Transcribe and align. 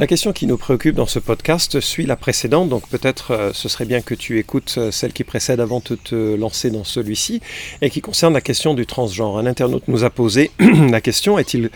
La 0.00 0.06
question 0.06 0.32
qui 0.32 0.46
nous 0.46 0.56
préoccupe 0.56 0.94
dans 0.94 1.06
ce 1.06 1.18
podcast 1.18 1.80
suit 1.80 2.06
la 2.06 2.14
précédente, 2.14 2.68
donc 2.68 2.88
peut-être 2.88 3.32
euh, 3.32 3.50
ce 3.52 3.68
serait 3.68 3.84
bien 3.84 4.00
que 4.00 4.14
tu 4.14 4.38
écoutes 4.38 4.76
euh, 4.78 4.92
celle 4.92 5.12
qui 5.12 5.24
précède 5.24 5.58
avant 5.58 5.82
de 5.84 5.96
te 5.96 6.36
lancer 6.36 6.70
dans 6.70 6.84
celui-ci, 6.84 7.40
et 7.82 7.90
qui 7.90 8.00
concerne 8.00 8.32
la 8.32 8.40
question 8.40 8.74
du 8.74 8.86
transgenre. 8.86 9.38
Un 9.38 9.46
internaute 9.46 9.88
nous 9.88 10.04
a 10.04 10.10
posé 10.10 10.52
la 10.60 11.00
question, 11.00 11.36
est-il 11.36 11.70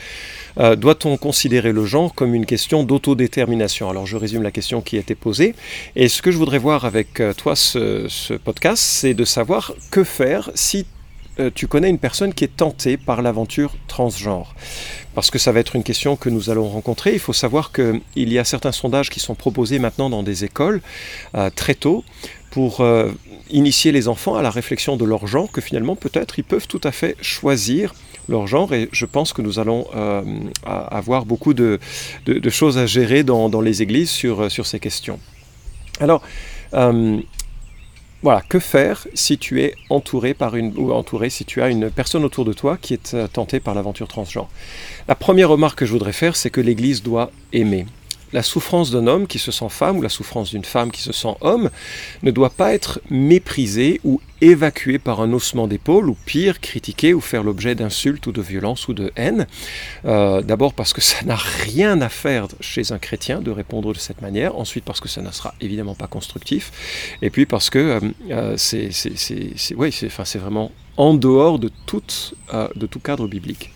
euh, 0.61 0.77
doit-on 0.77 1.17
considérer 1.17 1.73
le 1.73 1.85
genre 1.85 2.15
comme 2.15 2.33
une 2.33 2.47
question 2.47 2.85
d'autodétermination? 2.85 3.91
Alors 3.91 4.07
je 4.07 4.17
résume 4.17 4.45
la 4.45 4.53
question 4.53 4.83
qui 4.83 4.99
été 4.99 5.17
posée, 5.17 5.57
et 5.97 6.07
ce 6.09 6.23
que 6.23 6.31
je 6.31 6.37
voudrais 6.37 6.59
voir 6.59 6.85
avec 6.85 7.21
toi 7.37 7.57
ce 7.57 8.37
podcast, 8.37 8.85
c'est 8.85 9.15
de 9.15 9.25
savoir 9.25 9.75
que 9.91 10.05
faire 10.05 10.53
si 10.55 10.87
tu 11.55 11.67
connais 11.67 11.89
une 11.89 11.99
personne 11.99 12.35
qui 12.35 12.45
est 12.45 12.57
tentée 12.57 12.97
par 12.97 13.23
l'aventure 13.23 13.75
transgenre 13.89 14.55
parce 15.15 15.31
que 15.31 15.39
ça 15.39 15.53
va 15.53 15.61
être 15.61 15.77
une 15.77 15.83
question 15.83 16.17
que 16.17 16.29
nous 16.29 16.51
allons 16.51 16.69
rencontrer. 16.69 17.13
Il 17.13 17.19
faut 17.19 17.33
savoir 17.33 17.73
qu'il 17.73 18.01
y 18.15 18.39
a 18.39 18.45
certains 18.45 18.73
sondages 18.73 19.11
qui 19.11 19.21
sont 19.21 19.35
proposés 19.35 19.79
maintenant 19.79 20.11
dans 20.11 20.23
des 20.23 20.45
écoles 20.45 20.81
euh, 21.35 21.51
très 21.51 21.75
tôt 21.75 22.05
pour 22.51 22.81
euh, 22.81 23.11
initier 23.51 23.93
les 23.93 24.09
enfants 24.09 24.35
à 24.35 24.43
la 24.43 24.51
réflexion 24.51 24.97
de 24.97 25.05
leur 25.05 25.27
genre, 25.27 25.51
que 25.51 25.61
finalement 25.61 25.97
peut-être 25.97 26.39
ils 26.39 26.45
peuvent 26.45 26.67
tout 26.67 26.81
à 26.85 26.93
fait 26.93 27.17
choisir 27.21 27.95
leur 28.29 28.47
genre 28.47 28.73
et 28.73 28.89
je 28.93 29.05
pense 29.05 29.33
que 29.33 29.43
nous 29.43 29.59
allons 29.59 29.87
euh, 29.95 30.23
avoir 30.65 31.27
beaucoup 31.27 31.55
de, 31.55 31.81
choses 32.51 32.79
à 32.79 32.87
gérer 32.87 33.25
dans, 33.25 33.61
les 33.61 33.83
églises 33.83 34.11
sur, 34.11 34.51
sur 34.51 34.67
ces 34.67 34.81
questions. 34.81 35.19
Alors, 36.01 36.23
voilà, 38.23 38.41
que 38.49 38.59
faire 38.59 39.07
si 39.15 39.37
tu 39.37 39.63
es 39.63 39.75
entouré 39.91 40.33
par 40.33 40.55
une 40.55 40.73
ou 40.77 40.93
entouré 40.93 41.29
si 41.29 41.45
tu 41.45 41.61
as 41.61 41.69
une 41.69 41.91
personne 41.91 42.25
autour 42.25 42.45
de 42.45 42.53
toi 42.53 42.79
qui 42.81 42.95
est 42.95 43.15
euh, 43.15 43.27
tentée 43.27 43.59
par 43.59 43.75
l'aventure 43.75 44.07
transgenre? 44.07 44.49
La 45.09 45.15
première 45.15 45.49
remarque 45.49 45.81
que 45.81 45.87
je 45.87 45.93
voudrais 45.93 46.13
faire, 46.13 46.37
c'est 46.37 46.51
que 46.51 46.61
l'Église 46.61 47.03
doit 47.03 47.33
aimer 47.53 47.87
la 48.33 48.43
souffrance 48.43 48.91
d'un 48.91 49.07
homme 49.07 49.27
qui 49.27 49.39
se 49.39 49.53
sent 49.53 49.69
femme 49.69 49.99
ou 49.99 50.03
la 50.03 50.09
souffrance 50.09 50.51
d'une 50.51 50.65
femme 50.65 50.91
qui 50.91 51.03
se 51.03 51.13
sent 51.13 51.35
homme 51.41 51.71
ne 52.23 52.31
doit 52.31 52.51
pas 52.51 52.73
être 52.73 53.01
méprisée 53.11 54.01
ou 54.05 54.21
évacuée 54.41 54.99
par 54.99 55.21
un 55.21 55.33
haussement 55.33 55.69
d'épaule 55.69 56.09
ou 56.09 56.17
pire, 56.27 56.61
critiquée 56.61 57.15
ou 57.15 57.21
faire 57.21 57.43
l'objet 57.45 57.75
d'insultes 57.75 58.27
ou 58.27 58.33
de 58.33 58.43
violences 58.43 58.89
ou 58.89 58.95
de 58.95 59.13
haine. 59.17 59.47
Euh, 60.05 60.43
d'abord 60.43 60.75
parce 60.75 60.93
que 60.93 61.01
ça 61.13 61.25
n'a 61.25 61.37
rien 61.37 62.01
à 62.01 62.09
faire 62.09 62.49
chez 62.61 62.93
un 62.93 62.99
chrétien 62.99 63.41
de 63.41 63.51
répondre 63.51 63.93
de 63.93 63.99
cette 63.99 64.21
manière. 64.21 64.57
Ensuite 64.59 64.85
parce 64.85 65.01
que 65.01 65.09
ça 65.09 65.23
ne 65.23 65.31
sera 65.31 65.55
évidemment 65.61 65.95
pas 65.95 66.09
constructif. 66.09 67.17
Et 67.23 67.31
puis 67.31 67.47
parce 67.47 67.71
que 67.71 67.79
euh, 67.79 68.01
euh, 68.31 68.57
c'est 68.57 70.39
vraiment 70.39 70.73
en 70.97 71.15
dehors 71.15 71.59
de 71.59 71.71
tout 71.87 73.01
cadre 73.01 73.27
biblique. 73.29 73.71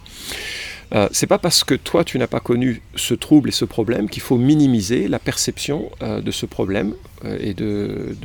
Euh, 0.95 1.09
c'est 1.11 1.27
pas 1.27 1.39
parce 1.39 1.65
que 1.65 1.75
toi 1.75 2.05
tu 2.05 2.19
n'as 2.19 2.27
pas 2.27 2.41
connu 2.41 2.81
ce 2.95 3.15
trouble 3.15 3.49
et 3.49 3.53
ce 3.53 3.65
problème 3.65 4.09
qu'il 4.09 4.23
faut 4.23 4.39
minimiser 4.39 5.09
la 5.09 5.19
perception 5.19 5.91
euh, 6.03 6.21
de 6.21 6.31
ce 6.31 6.47
problème 6.47 6.95
euh, 7.25 7.39
et 7.41 7.55
de, 7.55 8.17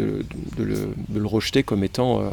le, 0.57 1.25
rejeter 1.25 1.63
comme 1.63 1.83
étant 1.83 2.29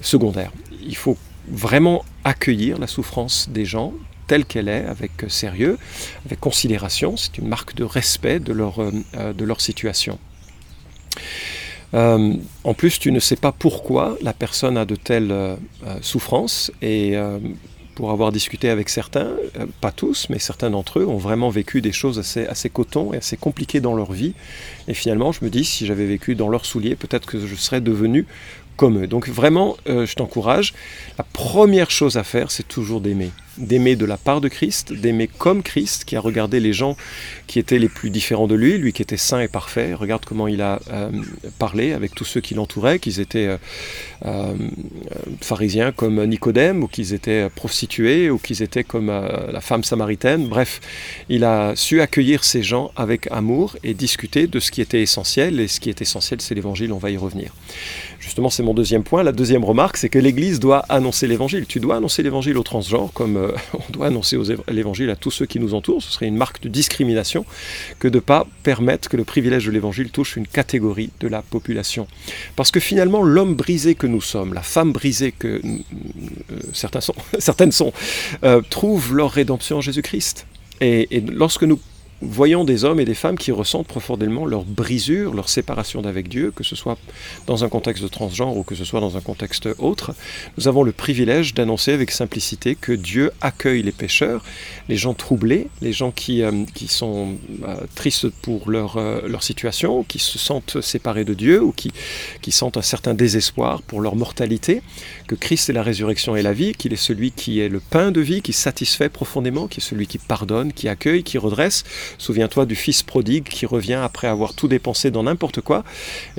secondaire. 0.00 0.52
Il 0.86 0.96
faut 0.96 1.18
vraiment 1.48 2.04
accueillir 2.24 2.78
la 2.78 2.86
souffrance 2.86 3.48
des 3.50 3.64
gens 3.64 3.92
telle 4.26 4.44
qu'elle 4.46 4.68
est, 4.68 4.86
avec 4.86 5.10
sérieux, 5.28 5.76
avec 6.24 6.40
considération. 6.40 7.16
C'est 7.16 7.36
une 7.36 7.48
marque 7.48 7.74
de 7.74 7.84
respect 7.84 8.38
de 8.38 8.52
leur, 8.52 8.78
de 8.78 9.44
leur 9.44 9.60
situation. 9.60 10.18
en 11.92 12.74
plus, 12.74 12.98
tu 12.98 13.12
ne 13.12 13.20
sais 13.20 13.36
pas 13.36 13.52
pourquoi 13.52 14.16
la 14.22 14.32
personne 14.32 14.78
a 14.78 14.86
de 14.86 14.94
telles 14.94 15.34
souffrances 16.00 16.70
et 16.80 17.16
pour 17.94 18.10
avoir 18.10 18.32
discuté 18.32 18.68
avec 18.68 18.88
certains, 18.88 19.30
euh, 19.58 19.66
pas 19.80 19.92
tous, 19.92 20.28
mais 20.30 20.38
certains 20.38 20.70
d'entre 20.70 21.00
eux 21.00 21.06
ont 21.06 21.16
vraiment 21.16 21.50
vécu 21.50 21.80
des 21.80 21.92
choses 21.92 22.18
assez, 22.18 22.46
assez 22.46 22.70
coton 22.70 23.12
et 23.12 23.18
assez 23.18 23.36
compliquées 23.36 23.80
dans 23.80 23.94
leur 23.94 24.12
vie. 24.12 24.34
Et 24.88 24.94
finalement, 24.94 25.32
je 25.32 25.44
me 25.44 25.50
dis, 25.50 25.64
si 25.64 25.86
j'avais 25.86 26.06
vécu 26.06 26.34
dans 26.34 26.48
leurs 26.48 26.64
souliers, 26.64 26.96
peut-être 26.96 27.26
que 27.26 27.46
je 27.46 27.54
serais 27.54 27.80
devenu 27.80 28.26
comme 28.76 29.02
eux. 29.02 29.06
Donc 29.06 29.28
vraiment, 29.28 29.76
euh, 29.88 30.06
je 30.06 30.14
t'encourage. 30.14 30.74
La 31.18 31.24
première 31.24 31.90
chose 31.90 32.16
à 32.16 32.24
faire, 32.24 32.50
c'est 32.50 32.66
toujours 32.66 33.00
d'aimer 33.00 33.30
d'aimer 33.58 33.96
de 33.96 34.04
la 34.04 34.16
part 34.16 34.40
de 34.40 34.48
Christ, 34.48 34.92
d'aimer 34.92 35.28
comme 35.28 35.62
Christ, 35.62 36.04
qui 36.04 36.16
a 36.16 36.20
regardé 36.20 36.60
les 36.60 36.72
gens 36.72 36.96
qui 37.46 37.58
étaient 37.58 37.78
les 37.78 37.88
plus 37.88 38.10
différents 38.10 38.46
de 38.46 38.54
lui, 38.54 38.78
lui 38.78 38.92
qui 38.92 39.02
était 39.02 39.16
saint 39.16 39.40
et 39.40 39.48
parfait. 39.48 39.94
Regarde 39.94 40.24
comment 40.24 40.48
il 40.48 40.62
a 40.62 40.80
euh, 40.90 41.10
parlé 41.58 41.92
avec 41.92 42.14
tous 42.14 42.24
ceux 42.24 42.40
qui 42.40 42.54
l'entouraient, 42.54 42.98
qu'ils 42.98 43.20
étaient 43.20 43.46
euh, 43.46 43.56
euh, 44.24 44.54
pharisiens 45.40 45.92
comme 45.92 46.24
Nicodème, 46.24 46.82
ou 46.82 46.88
qu'ils 46.88 47.12
étaient 47.12 47.48
prostitués, 47.50 48.30
ou 48.30 48.38
qu'ils 48.38 48.62
étaient 48.62 48.84
comme 48.84 49.08
la 49.08 49.60
femme 49.60 49.84
samaritaine. 49.84 50.46
Bref, 50.48 50.80
il 51.28 51.44
a 51.44 51.74
su 51.76 52.00
accueillir 52.00 52.44
ces 52.44 52.62
gens 52.62 52.90
avec 52.96 53.30
amour 53.30 53.76
et 53.82 53.94
discuter 53.94 54.46
de 54.46 54.60
ce 54.60 54.70
qui 54.70 54.80
était 54.80 55.02
essentiel. 55.02 55.60
Et 55.60 55.68
ce 55.68 55.80
qui 55.80 55.90
est 55.90 56.00
essentiel, 56.00 56.40
c'est 56.40 56.54
l'évangile, 56.54 56.92
on 56.92 56.98
va 56.98 57.10
y 57.10 57.16
revenir. 57.16 57.52
Justement, 58.18 58.50
c'est 58.50 58.62
mon 58.62 58.74
deuxième 58.74 59.02
point. 59.02 59.22
La 59.22 59.32
deuxième 59.32 59.64
remarque, 59.64 59.96
c'est 59.96 60.08
que 60.08 60.18
l'Église 60.18 60.60
doit 60.60 60.84
annoncer 60.88 61.26
l'évangile. 61.26 61.66
Tu 61.66 61.80
dois 61.80 61.96
annoncer 61.96 62.22
l'évangile 62.22 62.56
aux 62.56 62.62
transgenres 62.62 63.12
comme 63.12 63.41
euh, 63.42 63.52
on 63.74 63.92
doit 63.92 64.06
annoncer 64.06 64.38
l'évangile 64.68 65.10
à 65.10 65.16
tous 65.16 65.30
ceux 65.30 65.46
qui 65.46 65.60
nous 65.60 65.74
entourent. 65.74 66.02
Ce 66.02 66.12
serait 66.12 66.26
une 66.26 66.36
marque 66.36 66.62
de 66.62 66.68
discrimination 66.68 67.44
que 67.98 68.08
de 68.08 68.16
ne 68.16 68.20
pas 68.20 68.46
permettre 68.62 69.08
que 69.08 69.16
le 69.16 69.24
privilège 69.24 69.66
de 69.66 69.70
l'évangile 69.70 70.10
touche 70.10 70.36
une 70.36 70.46
catégorie 70.46 71.10
de 71.20 71.28
la 71.28 71.42
population. 71.42 72.06
Parce 72.56 72.70
que 72.70 72.80
finalement, 72.80 73.22
l'homme 73.22 73.54
brisé 73.54 73.94
que 73.94 74.06
nous 74.06 74.20
sommes, 74.20 74.54
la 74.54 74.62
femme 74.62 74.92
brisée 74.92 75.32
que 75.32 75.60
euh, 75.62 76.58
certaines 77.38 77.72
sont, 77.72 77.92
euh, 78.44 78.60
trouvent 78.68 79.14
leur 79.14 79.30
rédemption 79.30 79.78
en 79.78 79.80
Jésus-Christ. 79.80 80.46
et 80.80 81.22
lorsque 81.28 81.62
nous 81.62 81.78
voyons 82.22 82.64
des 82.64 82.84
hommes 82.84 83.00
et 83.00 83.04
des 83.04 83.14
femmes 83.14 83.36
qui 83.36 83.52
ressentent 83.52 83.86
profondément 83.86 84.46
leur 84.46 84.64
brisure, 84.64 85.34
leur 85.34 85.48
séparation 85.48 86.02
d'avec 86.02 86.28
Dieu, 86.28 86.52
que 86.54 86.64
ce 86.64 86.76
soit 86.76 86.96
dans 87.46 87.64
un 87.64 87.68
contexte 87.68 88.02
de 88.02 88.08
transgenre 88.08 88.56
ou 88.56 88.62
que 88.62 88.74
ce 88.74 88.84
soit 88.84 89.00
dans 89.00 89.16
un 89.16 89.20
contexte 89.20 89.68
autre. 89.78 90.14
Nous 90.56 90.68
avons 90.68 90.82
le 90.82 90.92
privilège 90.92 91.54
d'annoncer 91.54 91.92
avec 91.92 92.10
simplicité 92.10 92.74
que 92.74 92.92
Dieu 92.92 93.32
accueille 93.40 93.82
les 93.82 93.92
pécheurs, 93.92 94.44
les 94.88 94.96
gens 94.96 95.14
troublés, 95.14 95.68
les 95.80 95.92
gens 95.92 96.12
qui, 96.12 96.42
euh, 96.42 96.64
qui 96.74 96.88
sont 96.88 97.36
euh, 97.64 97.76
tristes 97.94 98.28
pour 98.28 98.70
leur, 98.70 98.96
euh, 98.96 99.26
leur 99.26 99.42
situation, 99.42 100.04
qui 100.04 100.18
se 100.18 100.38
sentent 100.38 100.80
séparés 100.80 101.24
de 101.24 101.34
Dieu 101.34 101.62
ou 101.62 101.72
qui, 101.72 101.92
qui 102.40 102.52
sentent 102.52 102.76
un 102.76 102.82
certain 102.82 103.14
désespoir 103.14 103.82
pour 103.82 104.00
leur 104.00 104.16
mortalité, 104.16 104.82
que 105.26 105.34
Christ 105.34 105.70
est 105.70 105.72
la 105.72 105.82
résurrection 105.82 106.36
et 106.36 106.42
la 106.42 106.52
vie, 106.52 106.72
qu'il 106.72 106.92
est 106.92 106.96
celui 106.96 107.32
qui 107.32 107.60
est 107.60 107.68
le 107.68 107.80
pain 107.80 108.10
de 108.10 108.20
vie, 108.20 108.42
qui 108.42 108.52
satisfait 108.52 109.08
profondément, 109.08 109.66
qui 109.66 109.80
est 109.80 109.82
celui 109.82 110.06
qui 110.06 110.18
pardonne, 110.18 110.72
qui 110.72 110.88
accueille, 110.88 111.24
qui 111.24 111.38
redresse, 111.38 111.84
Souviens-toi 112.18 112.66
du 112.66 112.74
fils 112.74 113.02
prodigue 113.02 113.44
qui 113.44 113.66
revient 113.66 114.00
après 114.02 114.26
avoir 114.26 114.54
tout 114.54 114.68
dépensé 114.68 115.10
dans 115.10 115.22
n'importe 115.22 115.60
quoi, 115.60 115.84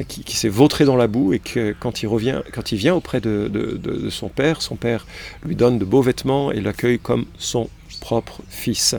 qui, 0.07 0.35
s'est 0.35 0.49
vautré 0.49 0.85
dans 0.85 0.95
la 0.95 1.07
boue, 1.07 1.33
et 1.33 1.39
que 1.39 1.75
quand 1.79 2.03
il, 2.03 2.07
revient, 2.07 2.41
quand 2.53 2.71
il 2.71 2.77
vient 2.77 2.95
auprès 2.95 3.21
de, 3.21 4.09
son 4.09 4.29
père, 4.29 4.61
son 4.61 4.75
père 4.75 5.05
lui 5.45 5.55
donne 5.55 5.79
de 5.79 5.85
beaux 5.85 6.01
vêtements 6.01 6.51
et 6.51 6.61
l'accueille 6.61 6.99
comme 6.99 7.25
son 7.37 7.69
propre 8.01 8.41
fils. 8.49 8.95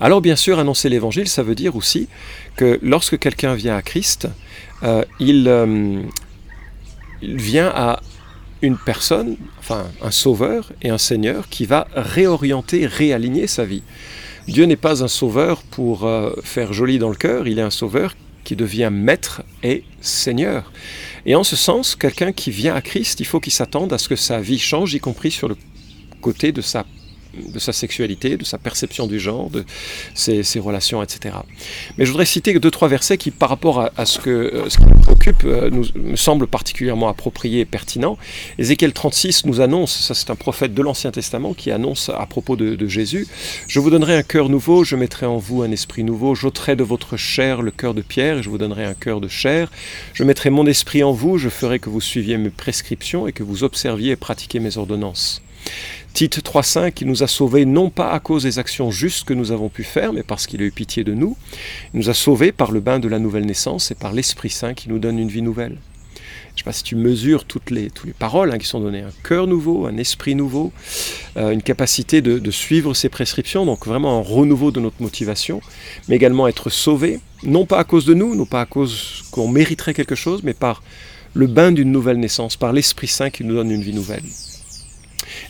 Alors 0.00 0.20
bien 0.20 0.36
sûr, 0.36 0.58
annoncer 0.58 0.88
l'évangile, 0.88 1.28
ça 1.28 1.42
veut 1.42 1.54
dire 1.54 1.76
aussi 1.76 2.08
que 2.56 2.78
lorsque 2.82 3.18
quelqu'un 3.18 3.54
vient 3.54 3.76
à 3.76 3.82
Christ, 3.82 4.28
euh, 4.82 5.04
il, 5.18 5.48
euh, 5.48 6.02
il 7.20 7.36
vient 7.36 7.70
à 7.74 8.00
une 8.62 8.76
personne, 8.76 9.36
enfin 9.58 9.86
un 10.02 10.10
sauveur 10.10 10.72
et 10.82 10.90
un 10.90 10.98
seigneur 10.98 11.48
qui 11.48 11.66
va 11.66 11.88
réorienter, 11.94 12.86
réaligner 12.86 13.46
sa 13.46 13.64
vie. 13.64 13.82
Dieu 14.48 14.64
n'est 14.64 14.76
pas 14.76 15.04
un 15.04 15.08
sauveur 15.08 15.62
pour 15.62 16.06
euh, 16.06 16.32
faire 16.42 16.72
joli 16.72 16.98
dans 16.98 17.10
le 17.10 17.16
cœur, 17.16 17.46
il 17.46 17.58
est 17.58 17.62
un 17.62 17.70
sauveur 17.70 18.16
qui 18.44 18.56
devient 18.56 18.88
maître 18.90 19.42
et 19.62 19.84
seigneur. 20.00 20.72
Et 21.26 21.34
en 21.34 21.44
ce 21.44 21.54
sens, 21.54 21.94
quelqu'un 21.94 22.32
qui 22.32 22.50
vient 22.50 22.74
à 22.74 22.80
Christ, 22.80 23.20
il 23.20 23.26
faut 23.26 23.40
qu'il 23.40 23.52
s'attende 23.52 23.92
à 23.92 23.98
ce 23.98 24.08
que 24.08 24.16
sa 24.16 24.40
vie 24.40 24.58
change, 24.58 24.94
y 24.94 25.00
compris 25.00 25.30
sur 25.30 25.48
le 25.48 25.56
côté 26.22 26.50
de 26.50 26.62
sa 26.62 26.86
de 27.34 27.58
sa 27.58 27.72
sexualité, 27.72 28.36
de 28.36 28.44
sa 28.44 28.58
perception 28.58 29.06
du 29.06 29.18
genre, 29.20 29.50
de 29.50 29.64
ses, 30.14 30.42
relations, 30.58 31.02
etc. 31.02 31.36
Mais 31.96 32.04
je 32.04 32.10
voudrais 32.10 32.26
citer 32.26 32.58
deux, 32.58 32.70
trois 32.70 32.88
versets 32.88 33.16
qui, 33.16 33.30
par 33.30 33.48
rapport 33.48 33.90
à, 33.96 34.06
ce, 34.06 34.18
que, 34.18 34.30
euh, 34.30 34.68
qui 34.68 34.84
nous 34.84 35.00
préoccupe, 35.00 35.44
euh, 35.44 35.70
nous, 35.70 35.84
me 35.94 36.16
semblent 36.16 36.46
particulièrement 36.46 37.08
appropriés 37.08 37.60
et 37.60 37.64
pertinents. 37.64 38.18
Ézéchiel 38.58 38.92
36 38.92 39.44
nous 39.46 39.60
annonce, 39.60 39.94
ça 39.94 40.14
c'est 40.14 40.30
un 40.30 40.36
prophète 40.36 40.74
de 40.74 40.82
l'Ancien 40.82 41.10
Testament 41.10 41.54
qui 41.54 41.70
annonce 41.70 42.08
à 42.08 42.26
propos 42.26 42.56
de, 42.56 42.74
de, 42.74 42.88
Jésus, 42.88 43.26
Je 43.68 43.80
vous 43.80 43.90
donnerai 43.90 44.16
un 44.16 44.22
cœur 44.22 44.48
nouveau, 44.48 44.82
je 44.82 44.96
mettrai 44.96 45.26
en 45.26 45.36
vous 45.36 45.62
un 45.62 45.70
esprit 45.70 46.04
nouveau, 46.04 46.34
j'ôterai 46.34 46.74
de 46.74 46.82
votre 46.82 47.16
chair 47.16 47.62
le 47.62 47.70
cœur 47.70 47.94
de 47.94 48.00
pierre, 48.02 48.38
et 48.38 48.42
je 48.42 48.48
vous 48.48 48.58
donnerai 48.58 48.84
un 48.84 48.94
cœur 48.94 49.20
de 49.20 49.28
chair, 49.28 49.70
je 50.14 50.24
mettrai 50.24 50.50
mon 50.50 50.66
esprit 50.66 51.04
en 51.04 51.12
vous, 51.12 51.38
je 51.38 51.48
ferai 51.48 51.78
que 51.78 51.90
vous 51.90 52.00
suiviez 52.00 52.38
mes 52.38 52.50
prescriptions 52.50 53.28
et 53.28 53.32
que 53.32 53.42
vous 53.42 53.64
observiez 53.64 54.12
et 54.12 54.16
pratiquiez 54.16 54.60
mes 54.60 54.78
ordonnances. 54.78 55.42
Tite 56.14 56.42
3.5, 56.42 56.94
il 57.00 57.06
nous 57.06 57.22
a 57.22 57.26
sauvés 57.26 57.64
non 57.64 57.90
pas 57.90 58.10
à 58.10 58.18
cause 58.18 58.42
des 58.42 58.58
actions 58.58 58.90
justes 58.90 59.24
que 59.24 59.34
nous 59.34 59.52
avons 59.52 59.68
pu 59.68 59.84
faire, 59.84 60.12
mais 60.12 60.22
parce 60.22 60.46
qu'il 60.46 60.60
a 60.62 60.64
eu 60.64 60.72
pitié 60.72 61.04
de 61.04 61.14
nous. 61.14 61.36
Il 61.94 62.00
nous 62.00 62.10
a 62.10 62.14
sauvés 62.14 62.50
par 62.50 62.72
le 62.72 62.80
bain 62.80 62.98
de 62.98 63.08
la 63.08 63.18
nouvelle 63.18 63.46
naissance 63.46 63.90
et 63.90 63.94
par 63.94 64.12
l'Esprit 64.12 64.50
Saint 64.50 64.74
qui 64.74 64.88
nous 64.88 64.98
donne 64.98 65.18
une 65.18 65.28
vie 65.28 65.42
nouvelle. 65.42 65.76
Je 66.58 66.64
ne 66.64 66.64
sais 66.64 66.64
pas 66.64 66.72
si 66.72 66.82
tu 66.82 66.96
mesures 66.96 67.44
toutes 67.44 67.70
les, 67.70 67.88
toutes 67.88 68.06
les 68.06 68.12
paroles 68.12 68.50
hein, 68.50 68.58
qui 68.58 68.66
sont 68.66 68.80
données. 68.80 69.02
Un 69.02 69.12
cœur 69.22 69.46
nouveau, 69.46 69.86
un 69.86 69.96
esprit 69.96 70.34
nouveau, 70.34 70.72
euh, 71.36 71.50
une 71.50 71.62
capacité 71.62 72.20
de, 72.20 72.40
de, 72.40 72.50
suivre 72.50 72.94
ses 72.94 73.08
prescriptions, 73.08 73.64
donc 73.64 73.86
vraiment 73.86 74.18
un 74.18 74.22
renouveau 74.22 74.72
de 74.72 74.80
notre 74.80 75.00
motivation, 75.00 75.60
mais 76.08 76.16
également 76.16 76.48
être 76.48 76.68
sauvé, 76.68 77.20
non 77.44 77.64
pas 77.64 77.78
à 77.78 77.84
cause 77.84 78.06
de 78.06 78.14
nous, 78.14 78.34
non 78.34 78.44
pas 78.44 78.62
à 78.62 78.66
cause 78.66 79.22
qu'on 79.30 79.46
mériterait 79.46 79.94
quelque 79.94 80.16
chose, 80.16 80.42
mais 80.42 80.52
par 80.52 80.82
le 81.34 81.46
bain 81.46 81.70
d'une 81.70 81.92
nouvelle 81.92 82.18
naissance, 82.18 82.56
par 82.56 82.72
l'Esprit 82.72 83.06
Saint 83.06 83.30
qui 83.30 83.44
nous 83.44 83.54
donne 83.54 83.70
une 83.70 83.82
vie 83.82 83.94
nouvelle. 83.94 84.24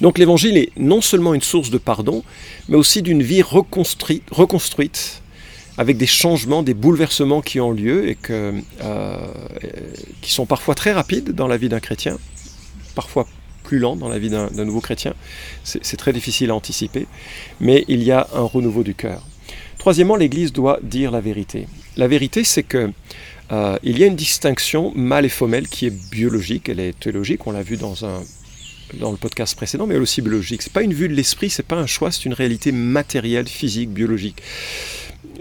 Donc 0.00 0.18
l'évangile 0.18 0.56
est 0.56 0.70
non 0.76 1.00
seulement 1.00 1.34
une 1.34 1.42
source 1.42 1.70
de 1.70 1.78
pardon, 1.78 2.22
mais 2.68 2.76
aussi 2.76 3.02
d'une 3.02 3.22
vie 3.22 3.42
reconstruite, 3.42 4.22
reconstruite, 4.30 5.22
avec 5.76 5.96
des 5.96 6.06
changements, 6.06 6.62
des 6.62 6.74
bouleversements 6.74 7.40
qui 7.40 7.60
ont 7.60 7.70
lieu 7.70 8.08
et 8.08 8.18
euh, 8.30 8.60
qui 10.20 10.32
sont 10.32 10.46
parfois 10.46 10.74
très 10.74 10.92
rapides 10.92 11.32
dans 11.32 11.46
la 11.46 11.56
vie 11.56 11.68
d'un 11.68 11.80
chrétien, 11.80 12.18
parfois 12.94 13.26
plus 13.62 13.78
lents 13.78 13.96
dans 13.96 14.08
la 14.08 14.18
vie 14.18 14.30
d'un 14.30 14.64
nouveau 14.64 14.80
chrétien. 14.80 15.14
C'est 15.62 15.96
très 15.96 16.12
difficile 16.12 16.50
à 16.50 16.54
anticiper, 16.54 17.06
mais 17.60 17.84
il 17.86 18.02
y 18.02 18.10
a 18.10 18.26
un 18.34 18.42
renouveau 18.42 18.82
du 18.82 18.94
cœur. 18.94 19.22
Troisièmement, 19.78 20.16
l'Église 20.16 20.52
doit 20.52 20.80
dire 20.82 21.10
la 21.10 21.20
vérité. 21.20 21.68
La 21.96 22.08
vérité, 22.08 22.44
c'est 22.44 22.62
que 22.62 22.90
euh, 23.52 23.78
il 23.82 23.98
y 23.98 24.04
a 24.04 24.06
une 24.06 24.16
distinction 24.16 24.92
mâle 24.96 25.26
et 25.26 25.30
femelle 25.30 25.68
qui 25.68 25.86
est 25.86 26.10
biologique, 26.10 26.68
elle 26.68 26.80
est 26.80 26.98
théologique, 26.98 27.46
on 27.46 27.52
l'a 27.52 27.62
vu 27.62 27.76
dans 27.76 28.04
un 28.04 28.22
dans 28.94 29.10
le 29.10 29.16
podcast 29.16 29.56
précédent, 29.56 29.86
mais 29.86 29.96
aussi 29.96 30.22
biologique. 30.22 30.62
C'est 30.62 30.72
pas 30.72 30.82
une 30.82 30.94
vue 30.94 31.08
de 31.08 31.14
l'esprit, 31.14 31.50
c'est 31.50 31.62
pas 31.62 31.76
un 31.76 31.86
choix, 31.86 32.10
c'est 32.10 32.24
une 32.24 32.34
réalité 32.34 32.72
matérielle, 32.72 33.48
physique, 33.48 33.90
biologique. 33.90 34.42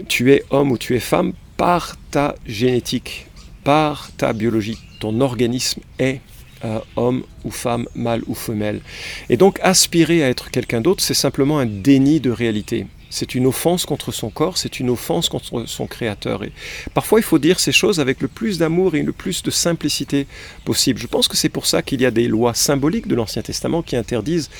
Tu 0.08 0.32
es 0.32 0.44
homme 0.50 0.72
ou 0.72 0.78
tu 0.78 0.94
es 0.94 1.00
femme 1.00 1.32
par 1.56 1.96
ta 2.10 2.34
génétique, 2.46 3.26
par 3.64 4.10
ta 4.16 4.32
biologie. 4.32 4.78
Ton 5.00 5.20
organisme 5.20 5.80
est 5.98 6.20
euh, 6.64 6.80
homme 6.96 7.22
ou 7.44 7.50
femme, 7.50 7.86
mâle 7.94 8.22
ou 8.26 8.34
femelle. 8.34 8.80
Et 9.28 9.36
donc 9.36 9.60
aspirer 9.62 10.24
à 10.24 10.28
être 10.28 10.50
quelqu'un 10.50 10.80
d'autre, 10.80 11.02
c'est 11.02 11.14
simplement 11.14 11.58
un 11.58 11.66
déni 11.66 12.20
de 12.20 12.30
réalité. 12.30 12.86
C'est 13.10 13.34
une 13.34 13.46
offense 13.46 13.86
contre 13.86 14.12
son 14.12 14.30
corps, 14.30 14.58
c'est 14.58 14.80
une 14.80 14.90
offense 14.90 15.28
contre 15.28 15.66
son 15.66 15.86
créateur. 15.86 16.44
Et 16.44 16.52
parfois, 16.94 17.20
il 17.20 17.22
faut 17.22 17.38
dire 17.38 17.60
ces 17.60 17.72
choses 17.72 18.00
avec 18.00 18.20
le 18.20 18.28
plus 18.28 18.58
d'amour 18.58 18.94
et 18.94 19.02
le 19.02 19.12
plus 19.12 19.42
de 19.42 19.50
simplicité 19.50 20.26
possible. 20.64 21.00
Je 21.00 21.06
pense 21.06 21.28
que 21.28 21.36
c'est 21.36 21.48
pour 21.48 21.66
ça 21.66 21.82
qu'il 21.82 22.00
y 22.00 22.06
a 22.06 22.10
des 22.10 22.28
lois 22.28 22.54
symboliques 22.54 23.08
de 23.08 23.14
l'Ancien 23.14 23.42
Testament 23.42 23.82
qui 23.82 23.96
interdisent 23.96 24.50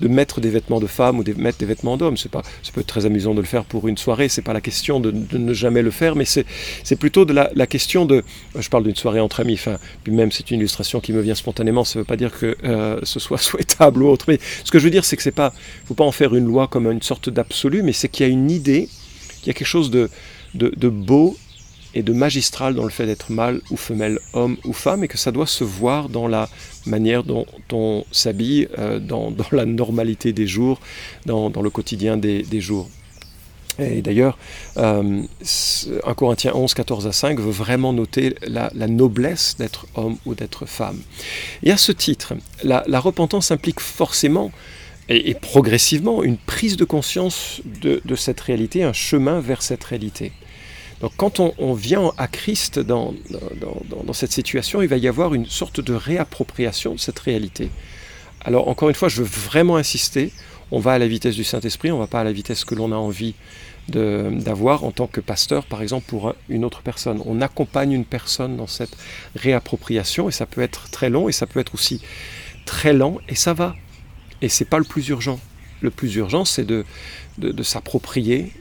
de 0.00 0.08
mettre 0.08 0.40
des 0.40 0.50
vêtements 0.50 0.80
de 0.80 0.86
femme 0.86 1.18
ou 1.18 1.24
de 1.24 1.34
mettre 1.34 1.58
des 1.58 1.66
vêtements 1.66 1.96
d'homme. 1.96 2.16
C'est 2.16 2.30
pas, 2.30 2.42
ça 2.62 2.72
peut 2.72 2.80
être 2.80 2.86
très 2.86 3.06
amusant 3.06 3.34
de 3.34 3.40
le 3.40 3.46
faire 3.46 3.64
pour 3.64 3.88
une 3.88 3.98
soirée. 3.98 4.28
C'est 4.28 4.42
pas 4.42 4.52
la 4.52 4.60
question 4.60 5.00
de, 5.00 5.12
ne 5.32 5.52
jamais 5.52 5.82
le 5.82 5.90
faire, 5.90 6.16
mais 6.16 6.24
c'est, 6.24 6.44
plutôt 6.98 7.24
de 7.24 7.32
la, 7.32 7.66
question 7.66 8.06
de. 8.06 8.24
Je 8.58 8.68
parle 8.68 8.84
d'une 8.84 8.96
soirée 8.96 9.20
entre 9.20 9.40
amis. 9.40 9.54
Enfin, 9.54 9.78
puis 10.04 10.12
même 10.12 10.32
c'est 10.32 10.50
une 10.50 10.60
illustration 10.60 11.00
qui 11.00 11.12
me 11.12 11.20
vient 11.20 11.34
spontanément. 11.34 11.84
Ça 11.84 11.98
ne 11.98 12.02
veut 12.02 12.06
pas 12.06 12.16
dire 12.16 12.32
que 12.32 12.56
euh, 12.64 12.98
ce 13.02 13.20
soit 13.20 13.38
souhaitable 13.48 14.02
ou 14.02 14.08
autre. 14.08 14.24
Mais 14.28 14.38
ce 14.64 14.70
que 14.70 14.78
je 14.78 14.84
veux 14.84 14.90
dire, 14.90 15.04
c'est 15.04 15.16
que 15.16 15.22
c'est 15.22 15.30
pas. 15.30 15.52
Faut 15.86 15.94
pas 15.94 16.04
en 16.04 16.12
faire 16.12 16.34
une 16.34 16.46
loi 16.46 16.68
comme 16.68 16.90
une 16.90 17.02
sorte 17.02 17.28
d'absolu, 17.28 17.82
mais 17.82 17.92
c'est 17.98 18.08
qu'il 18.08 18.24
y 18.26 18.28
a 18.28 18.32
une 18.32 18.50
idée, 18.50 18.88
qu'il 19.40 19.48
y 19.48 19.50
a 19.50 19.54
quelque 19.54 19.66
chose 19.66 19.90
de, 19.90 20.08
de, 20.54 20.88
beau 20.88 21.36
et 21.94 22.02
de 22.02 22.12
magistral 22.12 22.74
dans 22.74 22.84
le 22.84 22.90
fait 22.90 23.06
d'être 23.06 23.32
mâle 23.32 23.60
ou 23.70 23.76
femelle, 23.76 24.20
homme 24.34 24.56
ou 24.64 24.72
femme, 24.72 25.02
et 25.02 25.08
que 25.08 25.18
ça 25.18 25.32
doit 25.32 25.48
se 25.48 25.64
voir 25.64 26.08
dans 26.08 26.28
la 26.28 26.48
manière 26.86 27.24
dont 27.24 27.46
on 27.72 28.04
s'habille, 28.12 28.68
euh, 28.78 29.00
dans, 29.00 29.34
la 29.50 29.66
normalité 29.66 30.32
des 30.32 30.46
jours, 30.46 30.80
dans, 31.26 31.50
le 31.50 31.70
quotidien 31.70 32.16
des, 32.16 32.60
jours. 32.60 32.88
Et 33.80 34.00
d'ailleurs, 34.00 34.38
euh, 34.76 35.22
1 36.04 36.14
Corinthiens 36.14 36.52
11, 36.54 36.74
14 36.74 37.06
à 37.08 37.12
5 37.12 37.40
veut 37.40 37.50
vraiment 37.50 37.92
noter 37.92 38.36
la, 38.46 38.70
noblesse 38.86 39.56
d'être 39.58 39.86
homme 39.96 40.18
ou 40.24 40.36
d'être 40.36 40.66
femme. 40.66 41.00
Et 41.64 41.72
à 41.72 41.76
ce 41.76 41.90
titre, 41.90 42.34
la 42.62 43.00
repentance 43.00 43.50
implique 43.50 43.80
forcément 43.80 44.52
et, 45.08 45.34
progressivement 45.34 46.22
une 46.22 46.36
prise 46.36 46.76
de 46.76 46.84
conscience 46.84 47.60
de, 47.64 48.14
cette 48.14 48.40
réalité, 48.40 48.82
un 48.82 48.92
chemin 48.92 49.40
vers 49.40 49.62
cette 49.62 49.84
réalité. 49.84 50.32
Donc 51.00 51.12
quand 51.16 51.40
on, 51.40 51.74
vient 51.74 52.12
à 52.16 52.26
Christ 52.26 52.78
dans, 52.78 53.14
dans, 54.04 54.12
cette 54.12 54.32
situation, 54.32 54.82
il 54.82 54.88
va 54.88 54.96
y 54.96 55.08
avoir 55.08 55.34
une 55.34 55.46
sorte 55.46 55.80
de 55.80 55.94
réappropriation 55.94 56.94
de 56.94 57.00
cette 57.00 57.18
réalité. 57.20 57.70
Alors 58.40 58.68
encore 58.68 58.88
une 58.88 58.94
fois, 58.94 59.08
je 59.08 59.22
veux 59.22 59.28
vraiment 59.28 59.76
insister, 59.76 60.32
on 60.70 60.80
va 60.80 60.92
à 60.92 60.98
la 60.98 61.06
vitesse 61.06 61.36
du 61.36 61.44
Saint-Esprit, 61.44 61.92
on 61.92 61.96
ne 61.96 62.02
va 62.02 62.08
pas 62.08 62.20
à 62.20 62.24
la 62.24 62.32
vitesse 62.32 62.64
que 62.64 62.74
l'on 62.74 62.92
a 62.92 62.96
envie 62.96 63.34
d'avoir 63.88 64.84
en 64.84 64.90
tant 64.90 65.06
que 65.06 65.20
pasteur, 65.20 65.64
par 65.64 65.80
exemple, 65.80 66.04
pour 66.08 66.34
une 66.50 66.64
autre 66.64 66.82
personne. 66.82 67.22
On 67.24 67.40
accompagne 67.40 67.92
une 67.92 68.04
personne 68.04 68.56
dans 68.56 68.66
cette 68.66 68.94
réappropriation 69.34 70.28
et 70.28 70.32
ça 70.32 70.44
peut 70.44 70.60
être 70.60 70.90
très 70.90 71.08
long 71.08 71.28
et 71.28 71.32
ça 71.32 71.46
peut 71.46 71.60
être 71.60 71.72
aussi 71.72 72.02
très 72.66 72.92
lent 72.92 73.16
et 73.28 73.34
ça 73.34 73.54
va. 73.54 73.74
Et 74.42 74.48
c'est 74.48 74.64
pas 74.64 74.78
le 74.78 74.84
plus 74.84 75.08
urgent. 75.08 75.40
Le 75.80 75.90
plus 75.90 76.14
urgent, 76.16 76.44
c'est 76.44 76.64
de, 76.64 76.84
s'approprier 77.62 78.52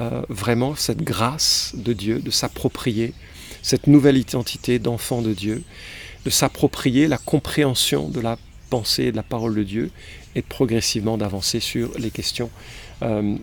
euh, 0.00 0.22
vraiment 0.28 0.74
cette 0.74 1.02
grâce 1.02 1.72
de 1.74 1.92
Dieu, 1.92 2.20
de 2.20 2.30
s'approprier 2.30 3.14
cette 3.62 3.86
nouvelle 3.86 4.16
identité 4.16 4.78
d'enfant 4.78 5.22
de 5.22 5.32
Dieu, 5.32 5.62
de 6.24 6.30
s'approprier 6.30 7.08
la 7.08 7.18
compréhension 7.18 8.08
de 8.08 8.20
la 8.20 8.38
pensée 8.70 9.04
et 9.04 9.10
de 9.12 9.16
la 9.16 9.22
parole 9.22 9.54
de 9.54 9.62
Dieu, 9.62 9.90
et 10.34 10.42
progressivement 10.42 11.16
d'avancer 11.16 11.60
sur 11.60 11.90
les 11.98 12.10
questions 12.10 12.50
euh, 13.02 13.36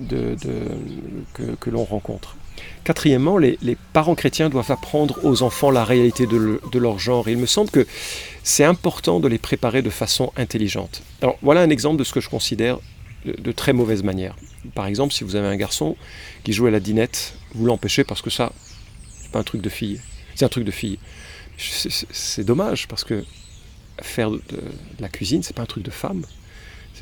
que 1.34 1.70
l'on 1.70 1.84
rencontre. 1.84 2.38
Quatrièmement, 2.84 3.38
les, 3.38 3.58
parents 3.94 4.16
chrétiens 4.16 4.50
doivent 4.50 4.72
apprendre 4.72 5.18
aux 5.24 5.42
enfants 5.42 5.72
la 5.72 5.86
réalité 5.86 6.28
de, 6.28 6.60
leur 6.78 7.00
genre. 7.00 7.30
il 7.30 7.38
me 7.38 7.46
semble 7.46 7.70
que 7.70 7.88
c'est 8.44 8.66
important 8.66 9.20
de 9.20 9.28
les 9.28 9.38
préparer 9.38 9.82
de 9.82 9.90
façon 9.90 10.32
intelligente. 10.36 11.02
Alors 11.22 11.38
voilà 11.42 11.62
un 11.62 11.70
exemple 11.70 11.98
de 11.98 12.04
ce 12.04 12.12
que 12.12 12.20
je 12.20 12.30
considère 12.30 12.80
de, 13.26 13.52
très 13.54 13.72
mauvaise 13.72 14.04
manière. 14.04 14.36
Par 14.76 14.86
exemple, 14.88 15.14
si 15.14 15.24
vous 15.24 15.36
avez 15.36 15.48
un 15.48 15.56
garçon 15.56 15.96
qui 16.44 16.52
joue 16.52 16.66
à 16.66 16.72
la 16.72 16.82
dinette, 16.82 17.36
vous 17.56 17.66
l'empêchez 17.66 18.04
parce 18.04 18.22
que 18.22 18.30
ça, 18.30 18.52
c'est 19.22 19.32
pas 19.32 19.40
un 19.40 19.44
truc 19.44 19.62
de 19.62 19.70
fille. 19.70 20.02
C'est 20.36 20.46
un 20.46 20.50
truc 20.50 20.66
de 20.66 20.72
fille. 20.72 21.00
C'est 21.58 22.44
dommage 22.44 22.88
parce 22.88 23.04
que 23.06 23.24
faire 24.02 24.30
de, 24.30 24.38
de 24.38 25.02
la 25.02 25.08
cuisine, 25.08 25.42
c'est 25.44 25.56
pas 25.56 25.62
un 25.62 25.68
truc 25.68 25.84
de 25.84 25.92
femme. 25.92 26.24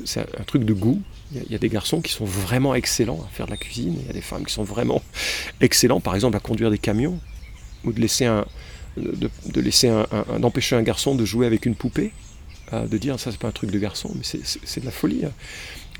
C'est 0.04 0.20
un 0.20 0.44
truc 0.44 0.64
de 0.64 0.72
goût, 0.72 1.00
il 1.34 1.50
y, 1.50 1.54
a 1.54 1.58
des 1.58 1.68
garçons 1.68 2.00
qui 2.00 2.12
sont 2.12 2.24
vraiment 2.24 2.74
excellents 2.74 3.24
à 3.26 3.34
faire 3.34 3.46
de 3.46 3.52
la 3.52 3.56
cuisine, 3.56 3.96
il 3.98 4.06
y 4.06 4.10
a 4.10 4.12
des 4.12 4.20
femmes 4.20 4.44
qui 4.44 4.52
sont 4.52 4.64
vraiment 4.64 5.02
excellents, 5.60 6.00
par 6.00 6.14
exemple, 6.14 6.36
à 6.36 6.40
conduire 6.40 6.70
des 6.70 6.78
camions, 6.78 7.18
ou 7.84 7.92
de 7.92 8.00
laisser 8.00 8.26
un, 8.26 8.46
d'empêcher 10.38 10.76
un 10.76 10.82
garçon 10.82 11.14
de 11.14 11.24
jouer 11.24 11.46
avec 11.46 11.64
une 11.64 11.74
poupée, 11.74 12.12
euh, 12.72 12.86
de 12.86 12.98
dire 12.98 13.18
ça 13.18 13.30
c'est 13.30 13.40
pas 13.40 13.48
un 13.48 13.52
truc 13.52 13.70
de 13.70 13.78
garçon, 13.78 14.10
mais 14.14 14.22
c'est 14.24 14.80
de 14.80 14.84
la 14.84 14.92
folie. 14.92 15.24
Hein 15.24 15.32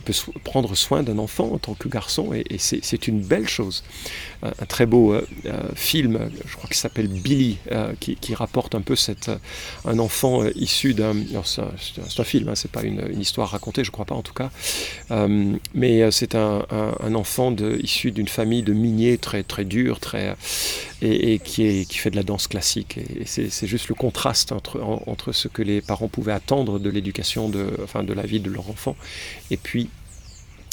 on 0.03 0.05
peut 0.05 0.41
prendre 0.45 0.75
soin 0.75 1.03
d'un 1.03 1.19
enfant 1.19 1.53
en 1.53 1.59
tant 1.59 1.75
que 1.75 1.89
garçon 1.89 2.33
et, 2.33 2.59
c'est 2.59 3.09
une 3.09 3.21
belle 3.21 3.49
chose. 3.49 3.83
Un, 4.43 4.67
très 4.67 4.87
beau 4.87 5.13
euh, 5.13 5.27
euh, 5.47 5.61
film, 5.75 6.31
je 6.47 6.57
crois 6.57 6.67
qu'il 6.67 6.77
s'appelle 6.77 7.09
Billy, 7.09 7.59
euh, 7.71 7.93
qui, 8.01 8.35
rapporte 8.35 8.75
un 8.75 8.81
peu 8.81 8.97
cette, 8.97 9.31
un 9.85 9.99
enfant 9.99 10.45
issu 10.55 10.95
d'un. 10.95 11.15
C'est 11.45 12.21
un, 12.21 12.25
film, 12.25 12.49
hein, 12.49 12.55
c'est 12.55 12.71
pas 12.71 12.83
une, 12.83 13.21
histoire 13.21 13.51
racontée, 13.51 13.85
je 13.85 13.91
crois 13.91 14.05
pas 14.05 14.15
en 14.15 14.23
tout 14.23 14.33
cas, 14.33 14.51
mais 15.75 16.11
c'est 16.11 16.35
un, 16.35 16.65
enfant 17.15 17.55
issu 17.83 18.11
d'une 18.11 18.29
famille 18.29 18.63
de 18.63 18.73
miniers 18.73 19.19
très 19.19 19.43
très 19.43 19.65
dur, 19.65 20.01
très 20.01 20.35
et, 21.03 21.39
qui, 21.41 21.67
est, 21.67 21.89
qui 21.89 21.99
fait 21.99 22.11
de 22.11 22.17
la 22.17 22.23
danse 22.23 22.47
classique. 22.47 22.99
Et, 22.99 23.27
c'est 23.27 23.67
juste 23.67 23.89
le 23.89 23.95
contraste 23.95 24.53
entre, 24.53 24.81
entre 24.81 25.33
ce 25.33 25.49
que 25.49 25.63
les 25.63 25.81
parents 25.81 26.09
pouvaient 26.09 26.33
attendre 26.33 26.79
de 26.79 26.91
l'éducation, 26.91 27.49
de, 27.49 27.67
enfin 27.83 28.03
de 28.03 28.13
la 28.13 28.23
vie 28.23 28.41
de 28.41 28.51
leur 28.51 28.71
enfant, 28.71 28.97
et 29.51 29.57
puis 29.57 29.89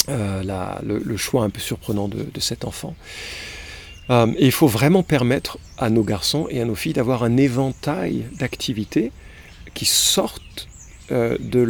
euh, 0.08 0.42
le, 0.82 1.16
choix 1.16 1.44
un 1.44 1.50
peu 1.50 1.60
surprenant 1.60 2.08
de, 2.08 2.40
cet 2.40 2.64
enfant. 2.64 2.94
Euh, 4.08 4.32
et 4.38 4.46
il 4.46 4.52
faut 4.52 4.66
vraiment 4.66 5.02
permettre 5.02 5.58
à 5.78 5.90
nos 5.90 6.02
garçons 6.02 6.46
et 6.50 6.60
à 6.60 6.64
nos 6.64 6.74
filles 6.74 6.94
d'avoir 6.94 7.22
un 7.22 7.36
éventail 7.36 8.24
d'activités 8.38 9.12
qui 9.74 9.84
sortent 9.84 10.68
euh, 11.12 11.36
de 11.38 11.64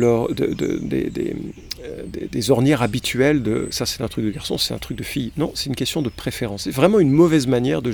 des, 2.30 2.50
ornières 2.50 2.82
habituelles 2.82 3.42
de 3.42 3.68
ça 3.70 3.86
c'est 3.86 4.02
un 4.02 4.08
truc 4.08 4.24
de 4.24 4.30
garçon, 4.30 4.58
c'est 4.58 4.74
un 4.74 4.78
truc 4.78 4.96
de 4.96 5.02
fille. 5.02 5.32
Non, 5.36 5.52
c'est 5.54 5.66
une 5.66 5.76
question 5.76 6.02
de 6.02 6.08
préférence. 6.08 6.64
C'est 6.64 6.70
vraiment 6.70 7.00
une 7.00 7.10
mauvaise 7.10 7.46
manière 7.46 7.82
de, 7.82 7.92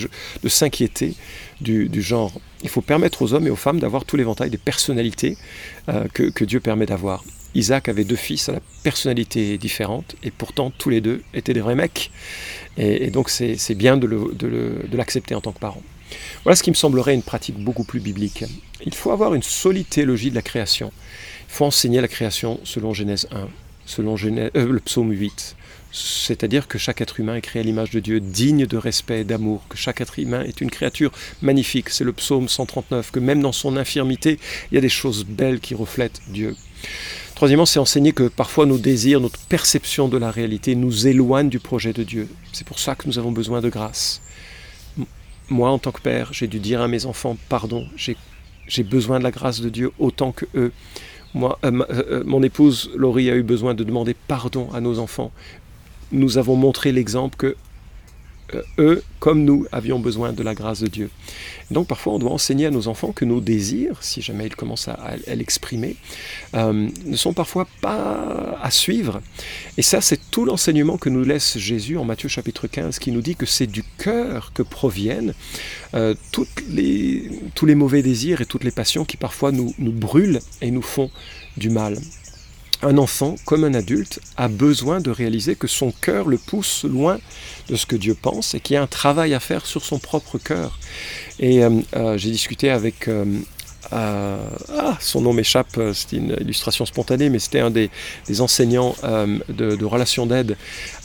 s'inquiéter 0.49 1.14
du, 1.61 2.02
genre. 2.02 2.33
Il 2.62 2.69
faut 2.69 2.83
permettre 2.83 3.23
aux 3.23 3.33
hommes 3.33 3.47
et 3.47 3.50
aux 3.50 3.57
femmes 3.57 3.81
d'avoir 3.81 4.05
tout 4.05 4.16
l'éventail 4.16 4.50
des 4.50 4.59
personnalités 4.59 5.37
que 6.12 6.45
Dieu 6.45 6.61
permet 6.61 6.87
d'avoir. 6.87 7.25
Isaac 7.55 7.88
avait 7.88 8.05
deux 8.05 8.17
fils 8.17 8.49
à 8.49 8.53
la 8.53 8.61
personnalité 8.83 9.59
différente, 9.59 10.17
et 10.23 10.31
pourtant 10.31 10.71
tous 10.71 10.91
les 10.91 11.00
deux 11.00 11.23
étaient 11.35 11.55
des 11.55 11.61
vrais 11.61 11.75
mecs. 11.75 12.11
Et, 12.76 13.11
donc 13.11 13.31
c'est 13.31 13.75
bien 13.75 13.97
de 13.97 14.97
l'accepter 14.97 15.35
en 15.35 15.41
tant 15.41 15.53
que 15.53 15.61
parent. 15.61 15.83
Voilà 16.45 16.57
ce 16.57 16.62
qui 16.62 16.71
me 16.71 16.76
semblerait 16.76 17.15
une 17.15 17.23
pratique 17.23 17.59
beaucoup 17.59 17.85
plus 17.85 18.00
biblique. 18.00 18.45
Il 18.85 18.95
faut 18.95 19.11
avoir 19.11 19.35
une 19.35 19.43
solide 19.43 19.88
théologie 19.88 20.31
de 20.31 20.37
la 20.37 20.43
création. 20.43 20.93
Il 21.49 21.53
faut 21.53 21.65
enseigner 21.65 22.00
la 22.00 22.09
création 22.09 22.61
selon 22.65 22.93
Genèse 22.93 23.26
1. 23.33 23.49
selon 23.87 24.17
le 24.17 24.79
psaume 24.81 25.12
8. 25.12 25.57
C'est-à-dire 25.93 26.69
que 26.69 26.76
chaque 26.76 27.00
être 27.00 27.21
humain 27.21 27.37
est 27.37 27.41
créé 27.41 27.61
à 27.61 27.65
l'image 27.65 27.91
de 27.91 28.00
Dieu, 28.00 28.21
digne 28.21 28.67
de 28.67 28.76
respect 28.76 29.25
d'amour, 29.25 29.62
que 29.69 29.79
chaque 29.79 30.00
être 30.00 30.19
humain 30.19 30.43
est 30.43 30.61
une 30.61 30.71
créature 30.71 31.11
magnifique. 31.41 31.88
C'est 31.88 32.05
le 32.05 32.12
psaume 32.12 32.49
139, 32.49 33.12
que 33.12 33.21
même 33.21 33.41
dans 33.41 33.53
son 33.53 33.76
infirmité, 33.76 34.38
il 34.71 34.75
y 34.75 34.79
a 34.79 34.81
des 34.81 34.91
choses 34.91 35.25
belles 35.25 35.61
qui 35.61 35.75
reflètent 35.75 36.21
Dieu. 36.29 36.55
Troisièmement, 37.37 37.66
c'est 37.66 37.78
enseigner 37.78 38.12
que 38.12 38.28
parfois 38.28 38.64
nos 38.64 38.78
désirs, 38.78 39.21
notre 39.21 39.38
perception 39.38 40.09
de 40.09 40.16
la 40.16 40.31
réalité 40.31 40.75
nous 40.75 41.07
éloignent 41.07 41.50
du 41.50 41.59
projet 41.61 41.93
de 41.93 42.02
Dieu. 42.02 42.28
C'est 42.55 42.66
pour 42.66 42.78
ça 42.78 42.95
que 42.95 43.07
nous 43.07 43.19
avons 43.19 43.31
besoin 43.31 43.61
de 43.61 43.69
grâce. 43.69 44.23
Moi, 45.50 45.71
en 45.71 45.78
tant 45.78 45.93
que 45.93 46.00
père, 46.00 46.33
j'ai 46.33 46.47
dû 46.47 46.61
dire 46.61 46.81
à 46.81 46.88
mes 46.88 47.05
enfants, 47.05 47.37
pardon, 47.50 47.87
j'ai 47.95 48.83
besoin 48.83 49.19
de 49.19 49.25
la 49.25 49.31
grâce 49.31 49.61
de 49.61 49.69
Dieu 49.69 49.93
autant 49.99 50.33
que 50.33 50.47
eux. 50.55 50.73
Moi, 51.35 51.59
euh, 51.62 51.85
euh, 51.90 52.23
mon 52.25 52.43
épouse 52.43 52.90
Laurie 52.97 53.31
a 53.31 53.37
eu 53.37 53.43
besoin 53.43 53.75
de 53.75 53.85
demander 53.85 54.14
pardon 54.14 54.71
à 54.73 54.81
nos 54.81 54.99
enfants 54.99 55.31
nous 56.12 56.38
avons 56.38 56.57
montré 56.57 56.93
l'exemple 56.93 57.37
que 57.37 57.47
euh, 57.47 57.55
eux, 58.79 59.03
comme 59.19 59.45
nous, 59.45 59.67
avions 59.73 59.99
besoin 59.99 60.33
de 60.33 60.43
la 60.43 60.55
grâce 60.55 60.81
de 60.81 60.87
Dieu. 60.87 61.11
Donc 61.71 61.88
parfois, 61.88 62.15
on 62.15 62.19
doit 62.19 62.31
enseigner 62.31 62.67
à 62.67 62.71
nos 62.71 62.88
enfants 62.88 63.12
que 63.12 63.25
nos 63.25 63.41
désirs, 63.41 63.99
si 64.03 64.23
jamais 64.23 64.47
ils 64.47 64.55
commencent 64.55 64.88
à, 64.88 65.17
l'exprimer, 65.35 65.97
euh, 66.55 66.88
ne 67.05 67.17
sont 67.17 67.33
parfois 67.33 67.67
pas 67.81 68.59
à 68.62 68.71
suivre. 68.71 69.21
Et 69.76 69.83
ça, 69.83 70.00
c'est 70.00 70.31
tout 70.31 70.45
l'enseignement 70.45 70.97
que 70.97 71.09
nous 71.09 71.25
laisse 71.25 71.59
Jésus 71.59 71.97
en 71.97 72.05
Matthieu 72.05 72.29
chapitre 72.29 72.67
15, 72.67 72.99
qui 72.99 73.11
nous 73.11 73.23
dit 73.23 73.37
que 73.37 73.47
c'est 73.47 73.67
du 73.67 73.83
cœur 73.99 74.53
que 74.55 74.62
proviennent 74.62 75.35
euh, 75.95 76.15
tous 76.33 76.47
les 76.69 77.75
mauvais 77.75 78.03
désirs 78.03 78.41
et 78.41 78.47
toutes 78.47 78.65
les 78.65 78.71
passions 78.71 79.05
qui 79.05 79.17
parfois 79.17 79.53
nous, 79.53 79.75
nous 79.79 79.93
brûlent 79.93 80.41
et 80.61 80.71
nous 80.71 80.83
font 80.83 81.11
du 81.57 81.71
mal 81.71 81.99
un 82.83 82.99
enfant, 82.99 83.37
comme 83.45 83.64
un 83.64 83.75
adulte, 83.75 84.21
a 84.37 84.49
besoin 84.49 85.00
de 85.00 85.11
réaliser 85.11 85.56
que 85.56 85.66
son 85.66 85.92
cœur 85.92 86.28
le 86.28 86.38
pousse 86.38 86.85
loin 86.85 87.18
de 87.68 87.76
ce 87.76 87.87
que 87.87 87.97
Dieu 87.97 88.14
pense 88.21 88.54
et 88.54 88.61
qu'il 88.61 88.75
y 88.75 88.76
a 88.76 88.83
un 88.83 88.87
travail 88.87 89.35
à 89.35 89.40
faire 89.40 89.66
sur 89.66 89.85
son 89.85 89.99
propre 89.99 90.38
cœur. 90.38 90.78
Et 91.38 91.64
euh, 91.64 91.71
euh, 91.95 92.18
j'ai 92.18 92.30
discuté 92.30 92.71
avec 92.71 93.09
euh, 93.09 93.25
ah, 93.93 94.97
son 95.00 95.21
nom 95.21 95.33
m'échappe, 95.33 95.78
euh, 95.78 95.93
c'était 95.93 96.16
une 96.16 96.37
illustration 96.40 96.87
spontanée, 96.87 97.28
mais 97.28 97.38
c'était 97.38 97.61
un 97.61 97.71
des, 97.71 97.90
enseignants 98.40 98.95
euh, 99.05 99.38
de, 99.49 99.85
relations 99.85 100.26
d'aide 100.26 100.57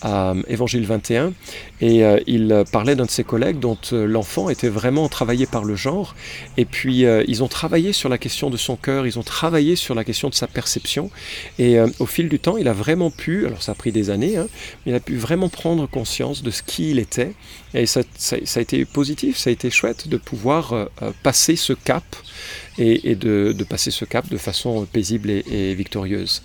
à 0.01 0.31
euh, 0.31 0.41
Évangile 0.47 0.85
21. 0.85 1.33
Et 1.81 2.03
il 2.27 2.63
parlait 2.71 2.95
d'un 2.95 3.05
de 3.05 3.09
ses 3.09 3.23
collègues 3.23 3.57
dont 3.57 3.77
l'enfant 3.91 4.51
était 4.51 4.69
vraiment 4.69 5.09
travaillé 5.09 5.47
par 5.47 5.63
le 5.63 5.75
genre. 5.75 6.15
Et 6.55 6.65
puis 6.65 7.05
ils 7.27 7.41
ont 7.41 7.47
travaillé 7.47 7.91
sur 7.91 8.07
la 8.07 8.19
question 8.19 8.51
de 8.51 8.57
son 8.57 8.75
cœur, 8.75 9.07
ils 9.07 9.17
ont 9.17 9.23
travaillé 9.23 9.75
sur 9.75 9.95
la 9.95 10.03
question 10.03 10.29
de 10.29 10.35
sa 10.35 10.45
perception. 10.45 11.09
Et 11.57 11.79
au 11.97 12.05
fil 12.05 12.29
du 12.29 12.37
temps, 12.37 12.57
il 12.57 12.67
a 12.67 12.73
vraiment 12.73 13.09
pu, 13.09 13.47
alors 13.47 13.63
ça 13.63 13.71
a 13.71 13.75
pris 13.75 13.91
des 13.91 14.11
années, 14.11 14.37
hein, 14.37 14.47
mais 14.85 14.91
il 14.91 14.95
a 14.95 14.99
pu 14.99 15.17
vraiment 15.17 15.49
prendre 15.49 15.87
conscience 15.87 16.43
de 16.43 16.51
ce 16.51 16.61
qui 16.61 16.91
il 16.91 16.99
était. 16.99 17.33
Et 17.73 17.87
ça 17.87 18.01
a 18.35 18.59
été 18.59 18.85
positif, 18.85 19.37
ça 19.37 19.49
a 19.49 19.53
été 19.53 19.71
chouette 19.71 20.07
de 20.07 20.17
pouvoir 20.17 20.87
passer 21.23 21.55
ce 21.55 21.73
cap 21.73 22.03
et, 22.77 23.15
de, 23.15 23.65
passer 23.67 23.91
ce 23.91 24.05
cap 24.05 24.29
de 24.29 24.37
façon 24.37 24.85
paisible 24.91 25.29
et, 25.29 25.73
victorieuse. 25.73 26.41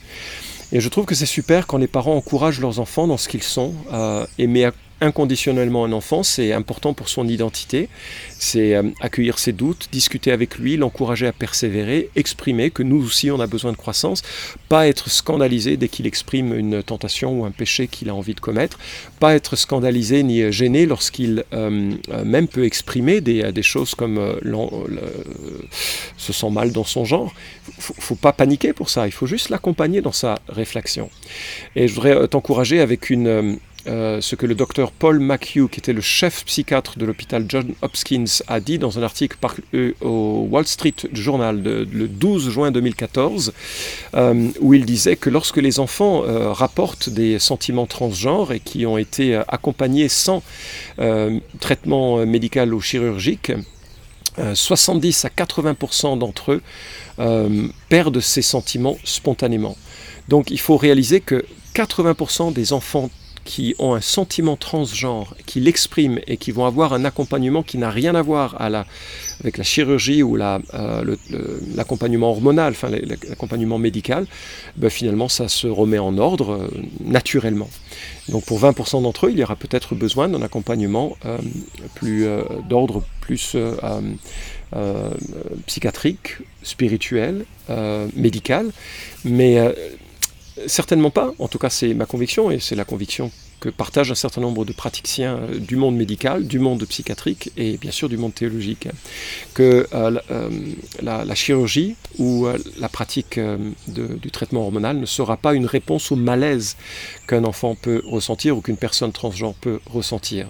Et 0.73 0.81
je 0.81 0.89
trouve 0.89 1.05
que 1.05 1.15
c'est 1.15 1.27
super 1.27 1.67
quand 1.67 1.79
les 1.79 1.87
parents 1.87 2.17
encouragent 2.17 2.61
leurs 2.61 2.81
enfants 2.81 3.07
dans 3.07 3.17
ce 3.17 3.29
qu'ils 3.29 3.43
sont, 3.43 3.75
euh, 3.93 4.27
aimer 4.39 4.71
inconditionnellement 5.01 5.85
un 5.85 5.93
enfant, 5.93 6.23
c'est 6.23 6.53
important 6.53 6.95
pour 6.95 7.09
son 7.09 7.29
identité, 7.29 7.89
c'est 8.31 8.75
euh, 8.75 8.83
accueillir 9.01 9.39
ses 9.39 9.53
doutes, 9.53 9.89
discuter 9.93 10.33
avec 10.33 10.57
lui, 10.59 10.77
l'encourager 10.77 11.27
à 11.27 11.33
persévérer, 11.33 12.11
exprimer 12.17 12.71
que 12.71 12.83
nous 12.83 13.05
aussi 13.05 13.31
on 13.31 13.41
a 13.41 13.47
besoin 13.47 13.73
de 13.73 13.77
croissance, 13.77 14.23
pas 14.69 14.89
être 14.89 15.11
scandalisé 15.11 15.77
dès 15.77 15.89
qu'il 15.89 16.07
exprime 16.07 16.55
une 16.55 16.83
tentation 16.83 17.41
ou 17.41 17.45
un 17.45 17.51
péché 17.51 17.89
qu'il 17.89 18.09
a 18.09 18.15
envie 18.15 18.35
de 18.35 18.41
commettre, 18.41 18.79
pas 19.21 19.35
être 19.35 19.57
scandalisé 19.57 20.23
ni 20.23 20.51
gêné 20.51 20.87
lorsqu'il 20.87 21.45
euh, 21.53 21.93
euh, 22.11 22.25
même 22.25 22.49
peut 22.49 22.65
exprimer 22.65 23.21
des, 23.21 23.53
des 23.53 23.63
choses 23.63 23.95
comme 23.95 24.17
se 26.17 26.33
sent 26.33 26.51
mal 26.51 26.73
dans 26.73 26.85
son 26.85 27.05
genre. 27.05 27.33
Faut, 27.79 27.95
faut 27.99 28.15
pas 28.15 28.33
paniquer 28.33 28.73
pour 28.73 28.89
ça, 28.89 29.07
il 29.07 29.13
faut 29.13 29.27
juste 29.27 29.51
l'accompagner 29.51 30.01
dans 30.01 30.13
sa 30.13 30.39
réflexion. 30.49 31.11
Et 31.75 31.87
je 31.87 31.95
voudrais 31.95 32.29
t'encourager 32.29 32.81
avec 32.81 33.11
une 33.11 33.59
euh, 33.87 34.21
ce 34.21 34.35
que 34.35 34.47
le 34.47 34.55
docteur 34.55 34.91
Paul 34.91 35.21
McHugh, 35.21 35.69
qui 35.71 35.79
était 35.79 35.93
le 35.93 36.01
chef 36.01 36.45
psychiatre 36.45 36.99
de 36.99 37.05
l'hôpital 37.05 37.45
John 37.49 37.73
Hopkins, 37.83 38.25
a 38.49 38.61
dit 38.61 38.79
dans 38.79 38.99
un 38.99 39.03
article 39.03 39.37
euh, 39.75 39.93
au 40.01 40.47
Wall 40.51 40.67
Street 40.67 40.95
Journal 41.13 41.63
le 41.63 42.09
12 42.09 42.51
juin 42.51 42.71
2014, 42.71 43.53
euh, 44.15 44.49
où 44.61 44.75
il 44.75 44.85
disait 44.85 45.17
que 45.17 45.31
lorsque 45.31 45.59
les 45.59 45.79
enfants 45.79 46.23
rapportent 46.53 47.09
des 47.09 47.39
sentiments 47.39 47.87
transgenres 47.87 48.53
et 48.53 48.61
qui 48.61 48.87
ont 48.87 48.99
été 48.99 49.37
accompagnés 49.49 50.09
sans 50.09 50.43
traitement 51.61 52.25
médical 52.27 52.75
ou 52.75 52.81
chirurgique, 52.81 53.53
70 54.55 55.25
à 55.25 55.29
80% 55.29 56.19
d'entre 56.19 56.53
eux 56.53 57.73
perdent 57.89 58.21
ces 58.21 58.43
sentiments 58.43 58.97
spontanément. 59.05 59.77
Donc 60.29 60.51
il 60.51 60.61
faut 60.61 60.77
réaliser 60.77 61.21
que 61.21 61.45
80% 61.75 62.53
des 62.53 62.73
enfants 62.73 63.11
qui 63.47 63.75
ont 63.79 63.95
un 63.95 64.01
sentiment 64.03 64.57
transgenre, 64.57 65.35
qui 65.47 65.61
l'expriment 65.61 66.19
et 66.27 66.37
qui 66.37 66.51
vont 66.51 66.67
avoir 66.67 66.93
un 66.93 67.05
accompagnement 67.05 67.63
qui 67.63 67.79
n'a 67.79 67.91
rien 67.91 68.15
à 68.15 68.21
voir 68.21 68.61
avec 68.61 69.57
la 69.57 69.65
chirurgie 69.65 70.23
ou 70.23 70.37
euh, 70.37 71.17
l'accompagnement 71.75 72.31
hormonal, 72.31 72.75
l'accompagnement 72.83 73.79
médical, 73.79 74.27
ben 74.77 74.91
finalement 74.91 75.29
ça 75.29 75.49
se 75.49 75.69
remet 75.69 75.99
en 75.99 76.19
ordre 76.19 76.51
euh, 76.51 76.69
naturellement. 77.05 77.71
Donc 78.29 78.45
pour 78.45 78.61
20% 78.61 79.03
d'entre 79.03 79.27
eux, 79.27 79.31
il 79.31 79.39
y 79.39 79.45
aura 79.45 79.57
peut-être 79.57 79.95
besoin 79.95 80.29
d'un 80.29 80.43
accompagnement 80.43 81.17
euh, 81.25 81.39
plus 81.95 82.27
d'ordre 82.69 83.05
plus 83.21 83.57
psychiatrique, 85.67 86.39
spirituel, 86.63 87.45
médical, 88.17 88.73
mais 89.25 89.59
Certainement 90.67 91.11
pas, 91.11 91.33
en 91.39 91.49
tout 91.49 91.59
cas 91.59 91.71
c'est 91.71 91.93
ma 91.93 92.07
conviction 92.07 92.51
et 92.51 92.61
c'est 92.61 92.77
la 92.77 92.85
conviction 92.85 93.31
que 93.61 93.69
partagent 93.69 94.11
un 94.11 94.17
certain 94.17 94.41
nombre 94.41 94.65
de 94.65 94.73
praticiens 94.73 95.37
euh, 95.37 95.59
du 95.59 95.77
monde 95.77 95.97
médical, 95.97 96.47
du 96.47 96.59
monde 96.59 96.85
psychiatrique 96.85 97.51
et 97.57 97.77
bien 97.79 97.91
sûr 97.91 98.09
du 98.09 98.17
monde 98.17 98.35
théologique, 98.35 98.89
que 99.55 99.87
euh, 99.93 100.21
euh, 100.31 100.51
la, 101.03 101.35
chirurgie 101.35 101.97
ou 102.19 102.47
la 102.79 102.89
pratique 102.89 103.39
du 103.89 104.31
traitement 104.31 104.63
hormonal 104.63 104.99
ne 104.99 105.07
sera 105.07 105.37
pas 105.37 105.55
une 105.55 105.67
réponse 105.67 106.11
au 106.13 106.17
malaise 106.17 106.77
qu'un 107.29 107.45
enfant 107.45 107.75
peut 107.75 108.03
ressentir 108.07 108.57
ou 108.57 108.61
qu'une 108.63 108.77
personne 108.77 109.13
transgenre 109.13 109.55
peut 109.55 109.81
ressentir. 109.87 110.49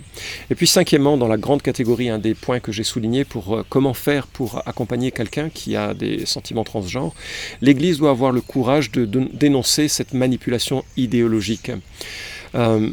Et 0.50 0.54
puis 0.54 0.66
cinquièmement, 0.66 1.16
dans 1.16 1.26
la 1.26 1.36
grande 1.36 1.62
catégorie, 1.62 2.08
un 2.08 2.18
des 2.18 2.34
points 2.34 2.60
que 2.60 2.70
j'ai 2.70 2.84
souligné 2.84 3.24
pour 3.24 3.64
comment 3.68 3.94
faire 3.94 4.28
pour 4.28 4.62
accompagner 4.66 5.10
quelqu'un 5.10 5.48
qui 5.48 5.74
a 5.74 5.92
des 5.94 6.24
sentiments 6.24 6.64
transgenres, 6.64 7.14
l'Église 7.60 7.98
doit 7.98 8.10
avoir 8.10 8.30
le 8.30 8.40
courage 8.40 8.92
de 8.92 9.04
dénoncer 9.04 9.88
cette 9.88 10.14
manipulation 10.14 10.84
idéologique. 10.96 11.72
Euh, 12.56 12.90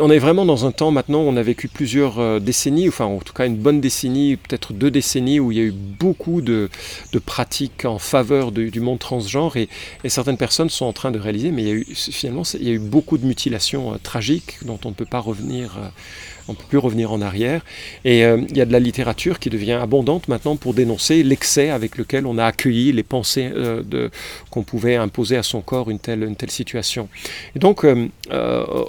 on 0.00 0.10
est 0.10 0.18
vraiment 0.18 0.46
dans 0.46 0.64
un 0.64 0.72
temps 0.72 0.90
maintenant 0.90 1.22
où 1.22 1.26
on 1.28 1.36
a 1.36 1.42
vécu 1.42 1.68
plusieurs 1.68 2.18
euh, 2.18 2.40
décennies, 2.40 2.88
enfin 2.88 3.04
en 3.04 3.18
tout 3.18 3.34
cas 3.34 3.46
une 3.46 3.56
bonne 3.56 3.80
décennie, 3.80 4.36
peut-être 4.36 4.72
deux 4.72 4.90
décennies, 4.90 5.40
où 5.40 5.52
il 5.52 5.58
y 5.58 5.60
a 5.60 5.64
eu 5.64 5.72
beaucoup 5.72 6.40
de, 6.40 6.70
pratiques 7.26 7.84
en 7.84 7.98
faveur 7.98 8.50
du 8.50 8.80
monde 8.80 8.98
transgenre 8.98 9.56
et, 9.56 9.68
certaines 10.06 10.38
personnes 10.38 10.70
sont 10.70 10.86
en 10.86 10.92
train 10.92 11.10
de 11.10 11.18
réaliser, 11.18 11.50
mais 11.50 11.62
il 11.62 11.68
y 11.68 11.70
a 11.70 11.74
eu, 11.74 11.86
finalement 11.94 12.42
il 12.54 12.66
y 12.66 12.70
a 12.70 12.74
eu 12.74 12.78
beaucoup 12.78 13.18
de 13.18 13.26
mutilations 13.26 13.92
euh, 13.92 13.96
tragiques 14.02 14.58
dont 14.64 14.78
on 14.84 14.88
ne 14.88 14.94
peut 14.94 15.04
pas 15.04 15.20
revenir 15.20 15.78
on 16.48 16.52
ne 16.52 16.56
peut 16.56 16.64
plus 16.68 16.78
revenir 16.78 17.12
en 17.12 17.20
arrière. 17.20 17.62
Et 18.04 18.24
euh, 18.24 18.40
il 18.48 18.56
y 18.56 18.60
a 18.60 18.64
de 18.64 18.72
la 18.72 18.80
littérature 18.80 19.38
qui 19.38 19.50
devient 19.50 19.72
abondante 19.72 20.28
maintenant 20.28 20.56
pour 20.56 20.74
dénoncer 20.74 21.22
l'excès 21.22 21.70
avec 21.70 21.96
lequel 21.96 22.26
on 22.26 22.38
a 22.38 22.44
accueilli 22.44 22.92
les 22.92 23.02
pensées 23.02 23.50
euh, 23.54 24.08
qu'on 24.50 24.62
pouvait 24.62 24.96
imposer 24.96 25.36
à 25.36 25.42
son 25.42 25.60
corps 25.60 25.90
une 25.90 25.98
telle, 25.98 26.22
une 26.22 26.36
telle 26.36 26.50
situation. 26.50 27.08
Et 27.56 27.58
donc 27.58 27.84
euh, 27.84 28.08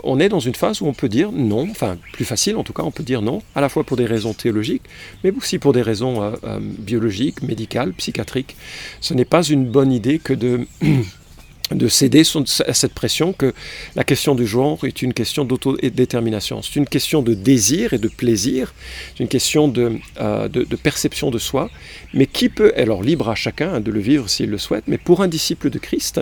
on 0.03 0.19
est 0.19 0.29
dans 0.29 0.39
une 0.39 0.55
phase 0.55 0.81
où 0.81 0.87
on 0.87 0.93
peut 0.93 1.09
dire 1.09 1.31
non, 1.31 1.67
enfin 1.69 1.97
plus 2.13 2.25
facile 2.25 2.57
en 2.57 2.63
tout 2.63 2.73
cas, 2.73 2.83
on 2.83 2.91
peut 2.91 3.03
dire 3.03 3.21
non, 3.21 3.41
à 3.55 3.61
la 3.61 3.69
fois 3.69 3.83
pour 3.83 3.97
des 3.97 4.05
raisons 4.05 4.33
théologiques, 4.33 4.83
mais 5.23 5.31
aussi 5.31 5.59
pour 5.59 5.73
des 5.73 5.81
raisons 5.81 6.33
biologiques, 6.59 7.41
médicales, 7.41 7.93
psychiatriques. 7.93 8.55
Ce 9.01 9.13
n'est 9.13 9.25
pas 9.25 9.43
une 9.43 9.65
bonne 9.65 9.91
idée 9.91 10.19
que 10.19 10.33
de 10.33 10.67
de 11.71 11.87
céder 11.87 12.23
à 12.67 12.73
cette 12.73 12.93
pression 12.93 13.33
que 13.33 13.53
la 13.95 14.03
question 14.03 14.35
du 14.35 14.45
genre 14.45 14.83
est 14.85 15.01
une 15.01 15.13
question 15.13 15.45
d'autodétermination. 15.45 16.61
C'est 16.61 16.75
une 16.75 16.87
question 16.87 17.21
de 17.21 17.33
désir 17.33 17.93
et 17.93 17.97
de 17.97 18.07
plaisir, 18.07 18.73
c'est 19.15 19.23
une 19.23 19.29
question 19.29 19.67
de, 19.67 19.97
euh, 20.19 20.49
perception 20.83 21.31
de 21.31 21.37
soi, 21.37 21.69
mais 22.13 22.25
qui 22.25 22.49
peut, 22.49 22.73
alors 22.75 23.01
libre 23.01 23.29
à 23.29 23.35
chacun 23.35 23.79
de 23.79 23.91
le 23.91 23.99
vivre 23.99 24.29
s'il 24.29 24.49
le 24.49 24.57
souhaite, 24.57 24.83
mais 24.87 24.97
pour 24.97 25.21
un 25.21 25.27
disciple 25.27 25.69
de 25.69 25.79
Christ, 25.79 26.21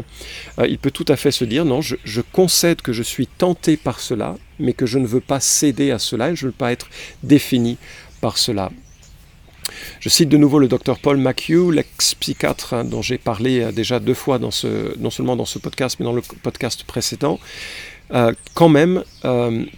euh, 0.60 0.68
il 0.68 0.78
peut 0.78 0.92
tout 0.92 1.06
à 1.08 1.16
fait 1.16 1.32
se 1.32 1.44
dire, 1.44 1.66
non, 1.66 1.82
je, 1.82 1.96
je, 2.04 2.22
concède 2.22 2.82
que 2.82 2.94
je 2.94 3.04
suis 3.04 3.28
tenté 3.28 3.78
par 3.78 4.00
cela, 4.00 4.38
mais 4.60 4.74
que 4.74 4.86
je 4.86 5.00
ne 5.00 5.08
veux 5.08 5.22
pas 5.22 5.40
céder 5.40 5.92
à 5.92 6.00
cela 6.00 6.32
et 6.32 6.36
je 6.36 6.46
ne 6.46 6.52
veux 6.52 6.58
pas 6.58 6.72
être 6.72 6.90
défini 7.24 7.78
par 8.22 8.38
cela. 8.38 8.72
Je 10.00 10.10
cite 10.10 10.30
de 10.30 10.38
nouveau 10.38 10.60
le 10.60 10.68
docteur 10.68 11.00
Paul 11.00 11.18
McHugh, 11.18 11.72
l'ex-psychiatre 11.72 12.84
dont 12.84 13.02
j'ai 13.02 13.18
parlé 13.18 13.72
déjà 13.72 14.00
deux 14.00 14.14
fois, 14.14 14.40
dans 14.40 14.52
ce, 14.52 14.98
non 15.00 15.10
seulement 15.10 15.36
dans 15.36 15.46
ce 15.46 15.60
podcast, 15.60 15.98
mais 16.00 16.06
dans 16.06 16.14
le 16.14 16.22
podcast 16.22 16.84
précédent. 16.84 17.40
quand 18.54 18.70
même, 18.70 19.04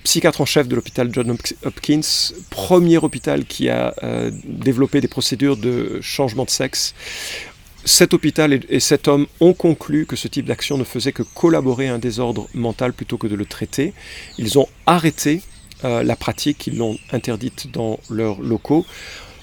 psychiatre 0.03 0.41
en 0.41 0.45
chef 0.45 0.67
de 0.67 0.75
l'hôpital 0.75 1.09
John 1.11 1.37
Hopkins, 1.65 2.01
premier 2.49 2.97
hôpital 2.97 3.45
qui 3.45 3.69
a 3.69 3.93
développé 4.45 5.01
des 5.01 5.07
procédures 5.07 5.57
de 5.57 5.99
changement 6.01 6.45
de 6.45 6.49
sexe 6.49 6.95
cet 7.85 8.13
hôpital 8.13 8.59
et, 8.69 8.79
cet 8.79 9.07
homme 9.07 9.27
ont 9.39 9.53
conclu 9.53 10.05
que 10.05 10.15
ce 10.15 10.27
type 10.27 10.45
d'action 10.45 10.77
ne 10.77 10.83
faisait 10.83 11.11
que 11.11 11.23
collaborer 11.23 11.89
à 11.89 11.95
un 11.95 11.99
désordre 11.99 12.47
mental 12.53 12.93
plutôt 12.93 13.17
que 13.17 13.27
de 13.27 13.35
le 13.35 13.45
traiter. 13.45 13.93
Ils 14.37 14.57
ont 14.57 14.67
arrêté 14.85 15.41
euh, 15.83 16.03
la 16.03 16.15
pratique, 16.15 16.67
ils 16.67 16.77
l'ont 16.77 16.97
interdite 17.11 17.71
dans 17.71 17.99
leurs 18.09 18.41
locaux 18.41 18.85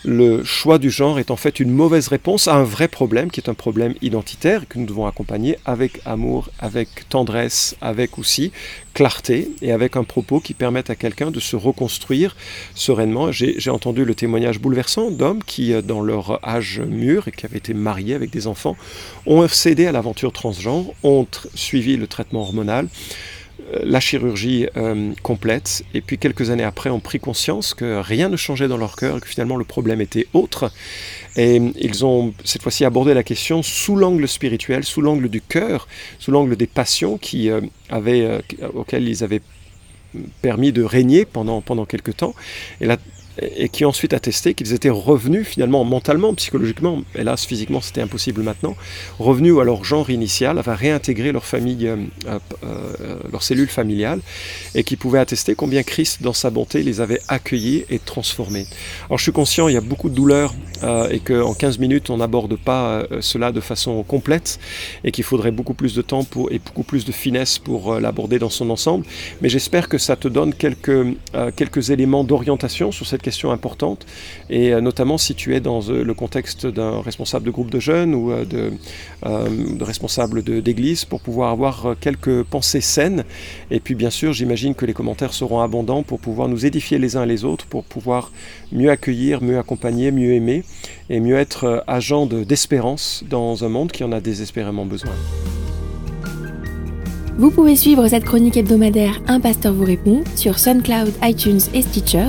le 0.04 0.44
choix 0.44 0.78
du 0.78 0.90
genre 0.90 1.18
est 1.18 1.30
en 1.30 1.36
fait 1.36 1.60
une 1.60 1.70
mauvaise 1.70 2.08
réponse 2.08 2.48
à 2.48 2.54
un 2.54 2.64
vrai 2.64 2.88
problème 2.88 3.30
qui 3.30 3.40
est 3.40 3.50
un 3.50 3.54
problème 3.54 3.94
identitaire 4.00 4.66
que 4.66 4.78
nous 4.78 4.86
devons 4.86 5.06
accompagner 5.06 5.58
avec 5.66 6.00
amour, 6.06 6.48
avec 6.58 7.08
tendresse, 7.08 7.76
avec 7.80 8.18
aussi 8.18 8.50
clarté 8.94 9.50
et 9.60 9.72
avec 9.72 9.96
un 9.96 10.04
propos 10.04 10.40
qui 10.40 10.54
permette 10.54 10.90
à 10.90 10.96
quelqu'un 10.96 11.30
de 11.30 11.40
se 11.40 11.54
reconstruire 11.54 12.34
sereinement. 12.74 13.30
J'ai 13.30 13.70
entendu 13.70 14.04
le 14.04 14.14
témoignage 14.14 14.58
bouleversant 14.58 15.10
d'hommes 15.10 15.42
qui, 15.44 15.72
euh, 15.72 15.82
dans 15.82 16.00
leur 16.00 16.46
âge 16.48 16.80
mûr 16.80 17.28
et 17.28 17.32
qui 17.32 17.44
avaient 17.44 17.58
été 17.58 17.74
mariés 17.74 18.14
avec 18.14 18.30
des 18.30 18.46
enfants, 18.46 18.76
ont 19.26 19.46
cédé 19.48 19.86
à 19.86 19.92
l'aventure 19.92 20.32
transgenre, 20.32 20.92
ont 21.02 21.26
suivi 21.54 21.96
le 21.96 22.06
traitement 22.06 22.40
hormonal 22.40 22.88
la 23.82 24.00
chirurgie 24.00 24.66
euh, 24.76 25.12
complète, 25.22 25.82
et 25.94 26.00
puis 26.00 26.18
quelques 26.18 26.50
années 26.50 26.64
après 26.64 26.90
ont 26.90 27.00
pris 27.00 27.20
conscience 27.20 27.74
que 27.74 28.00
rien 28.00 28.28
ne 28.28 28.36
changeait 28.36 28.68
dans 28.68 28.76
leur 28.76 28.96
cœur 28.96 29.20
que 29.20 29.28
finalement 29.28 29.56
le 29.56 29.64
problème 29.64 30.00
était 30.00 30.26
autre. 30.32 30.72
Et 31.36 31.60
ils 31.76 32.04
ont 32.04 32.34
cette 32.44 32.62
fois-ci 32.62 32.84
abordé 32.84 33.14
la 33.14 33.22
question 33.22 33.62
sous 33.62 33.96
l'angle 33.96 34.26
spirituel, 34.26 34.84
sous 34.84 35.00
l'angle 35.00 35.28
du 35.28 35.40
cœur, 35.40 35.88
sous 36.18 36.30
l'angle 36.30 36.56
des 36.56 36.66
passions 36.66 37.18
qui, 37.18 37.50
euh, 37.50 37.60
avaient, 37.88 38.22
euh, 38.22 38.40
auxquelles 38.74 39.08
ils 39.08 39.22
avaient 39.22 39.42
permis 40.42 40.72
de 40.72 40.82
régner 40.82 41.24
pendant, 41.24 41.60
pendant 41.60 41.84
quelque 41.84 42.10
temps. 42.10 42.34
Et 42.80 42.86
là, 42.86 42.96
et 43.40 43.68
qui 43.68 43.84
ensuite 43.84 44.12
attesté 44.12 44.54
qu'ils 44.54 44.72
étaient 44.72 44.90
revenus 44.90 45.46
finalement 45.46 45.84
mentalement, 45.84 46.34
psychologiquement, 46.34 47.02
hélas 47.14 47.44
physiquement 47.44 47.80
c'était 47.80 48.02
impossible 48.02 48.42
maintenant, 48.42 48.76
revenus 49.18 49.58
à 49.60 49.64
leur 49.64 49.84
genre 49.84 50.10
initial, 50.10 50.58
à 50.58 50.74
réintégrer 50.74 51.32
leur 51.32 51.44
famille, 51.44 51.86
euh, 51.86 51.96
euh, 52.26 52.38
euh, 52.64 53.16
leur 53.30 53.42
cellule 53.42 53.68
familiale, 53.68 54.20
et 54.74 54.84
qui 54.84 54.96
pouvaient 54.96 55.18
attester 55.18 55.54
combien 55.54 55.82
Christ 55.82 56.22
dans 56.22 56.32
sa 56.32 56.50
bonté 56.50 56.82
les 56.82 57.00
avait 57.00 57.20
accueillis 57.28 57.84
et 57.90 57.98
transformés. 57.98 58.66
Alors 59.06 59.18
je 59.18 59.24
suis 59.24 59.32
conscient, 59.32 59.68
il 59.68 59.74
y 59.74 59.78
a 59.78 59.82
beaucoup 59.82 60.10
de 60.10 60.14
douleurs 60.14 60.54
et 61.10 61.20
qu'en 61.20 61.52
15 61.52 61.78
minutes 61.78 62.08
on 62.08 62.16
n'aborde 62.16 62.56
pas 62.56 63.02
cela 63.20 63.52
de 63.52 63.60
façon 63.60 64.02
complète 64.02 64.58
et 65.04 65.12
qu'il 65.12 65.24
faudrait 65.24 65.50
beaucoup 65.50 65.74
plus 65.74 65.94
de 65.94 66.00
temps 66.00 66.26
et 66.50 66.58
beaucoup 66.58 66.84
plus 66.84 67.04
de 67.04 67.12
finesse 67.12 67.58
pour 67.58 68.00
l'aborder 68.00 68.38
dans 68.38 68.48
son 68.48 68.70
ensemble, 68.70 69.04
mais 69.42 69.48
j'espère 69.48 69.88
que 69.88 69.98
ça 69.98 70.16
te 70.16 70.26
donne 70.26 70.54
quelques, 70.54 71.06
quelques 71.56 71.90
éléments 71.90 72.24
d'orientation 72.24 72.92
sur 72.92 73.06
cette 73.06 73.20
question 73.20 73.29
importante, 73.50 74.06
et 74.48 74.72
euh, 74.72 74.80
notamment 74.80 75.18
si 75.18 75.34
tu 75.34 75.54
es 75.54 75.60
dans 75.60 75.80
euh, 75.88 76.02
le 76.02 76.14
contexte 76.14 76.66
d'un 76.66 77.00
responsable 77.00 77.46
de 77.46 77.50
groupe 77.50 77.70
de 77.70 77.80
jeunes 77.80 78.14
ou 78.14 78.30
euh, 78.32 78.44
de, 78.44 78.72
de 79.22 79.84
responsable 79.84 80.42
d'église, 80.42 81.04
pour 81.04 81.20
pouvoir 81.20 81.50
avoir 81.50 81.94
quelques 82.00 82.42
pensées 82.44 82.80
saines. 82.80 83.24
Et 83.70 83.80
puis 83.80 83.94
bien 83.94 84.10
sûr, 84.10 84.32
j'imagine 84.32 84.74
que 84.74 84.86
les 84.86 84.94
commentaires 84.94 85.32
seront 85.32 85.60
abondants 85.60 86.02
pour 86.02 86.20
pouvoir 86.20 86.48
nous 86.48 86.66
édifier 86.66 86.98
les 86.98 87.16
uns 87.16 87.26
les 87.26 87.44
autres, 87.44 87.66
pour 87.66 87.84
pouvoir 87.84 88.32
mieux 88.72 88.90
accueillir, 88.90 89.42
mieux 89.42 89.58
accompagner, 89.58 90.10
mieux 90.10 90.32
aimer, 90.32 90.64
et 91.08 91.20
mieux 91.20 91.36
être 91.36 91.84
agent 91.86 92.26
d'espérance 92.26 93.24
dans 93.28 93.64
un 93.64 93.68
monde 93.68 93.92
qui 93.92 94.04
en 94.04 94.12
a 94.12 94.20
désespérément 94.20 94.86
besoin. 94.86 95.12
Vous 97.40 97.50
pouvez 97.50 97.74
suivre 97.74 98.06
cette 98.06 98.24
chronique 98.24 98.58
hebdomadaire 98.58 99.22
Un 99.26 99.40
pasteur 99.40 99.72
vous 99.72 99.86
répond 99.86 100.22
sur 100.36 100.58
SoundCloud, 100.58 101.14
iTunes 101.22 101.60
et 101.72 101.80
Stitcher 101.80 102.28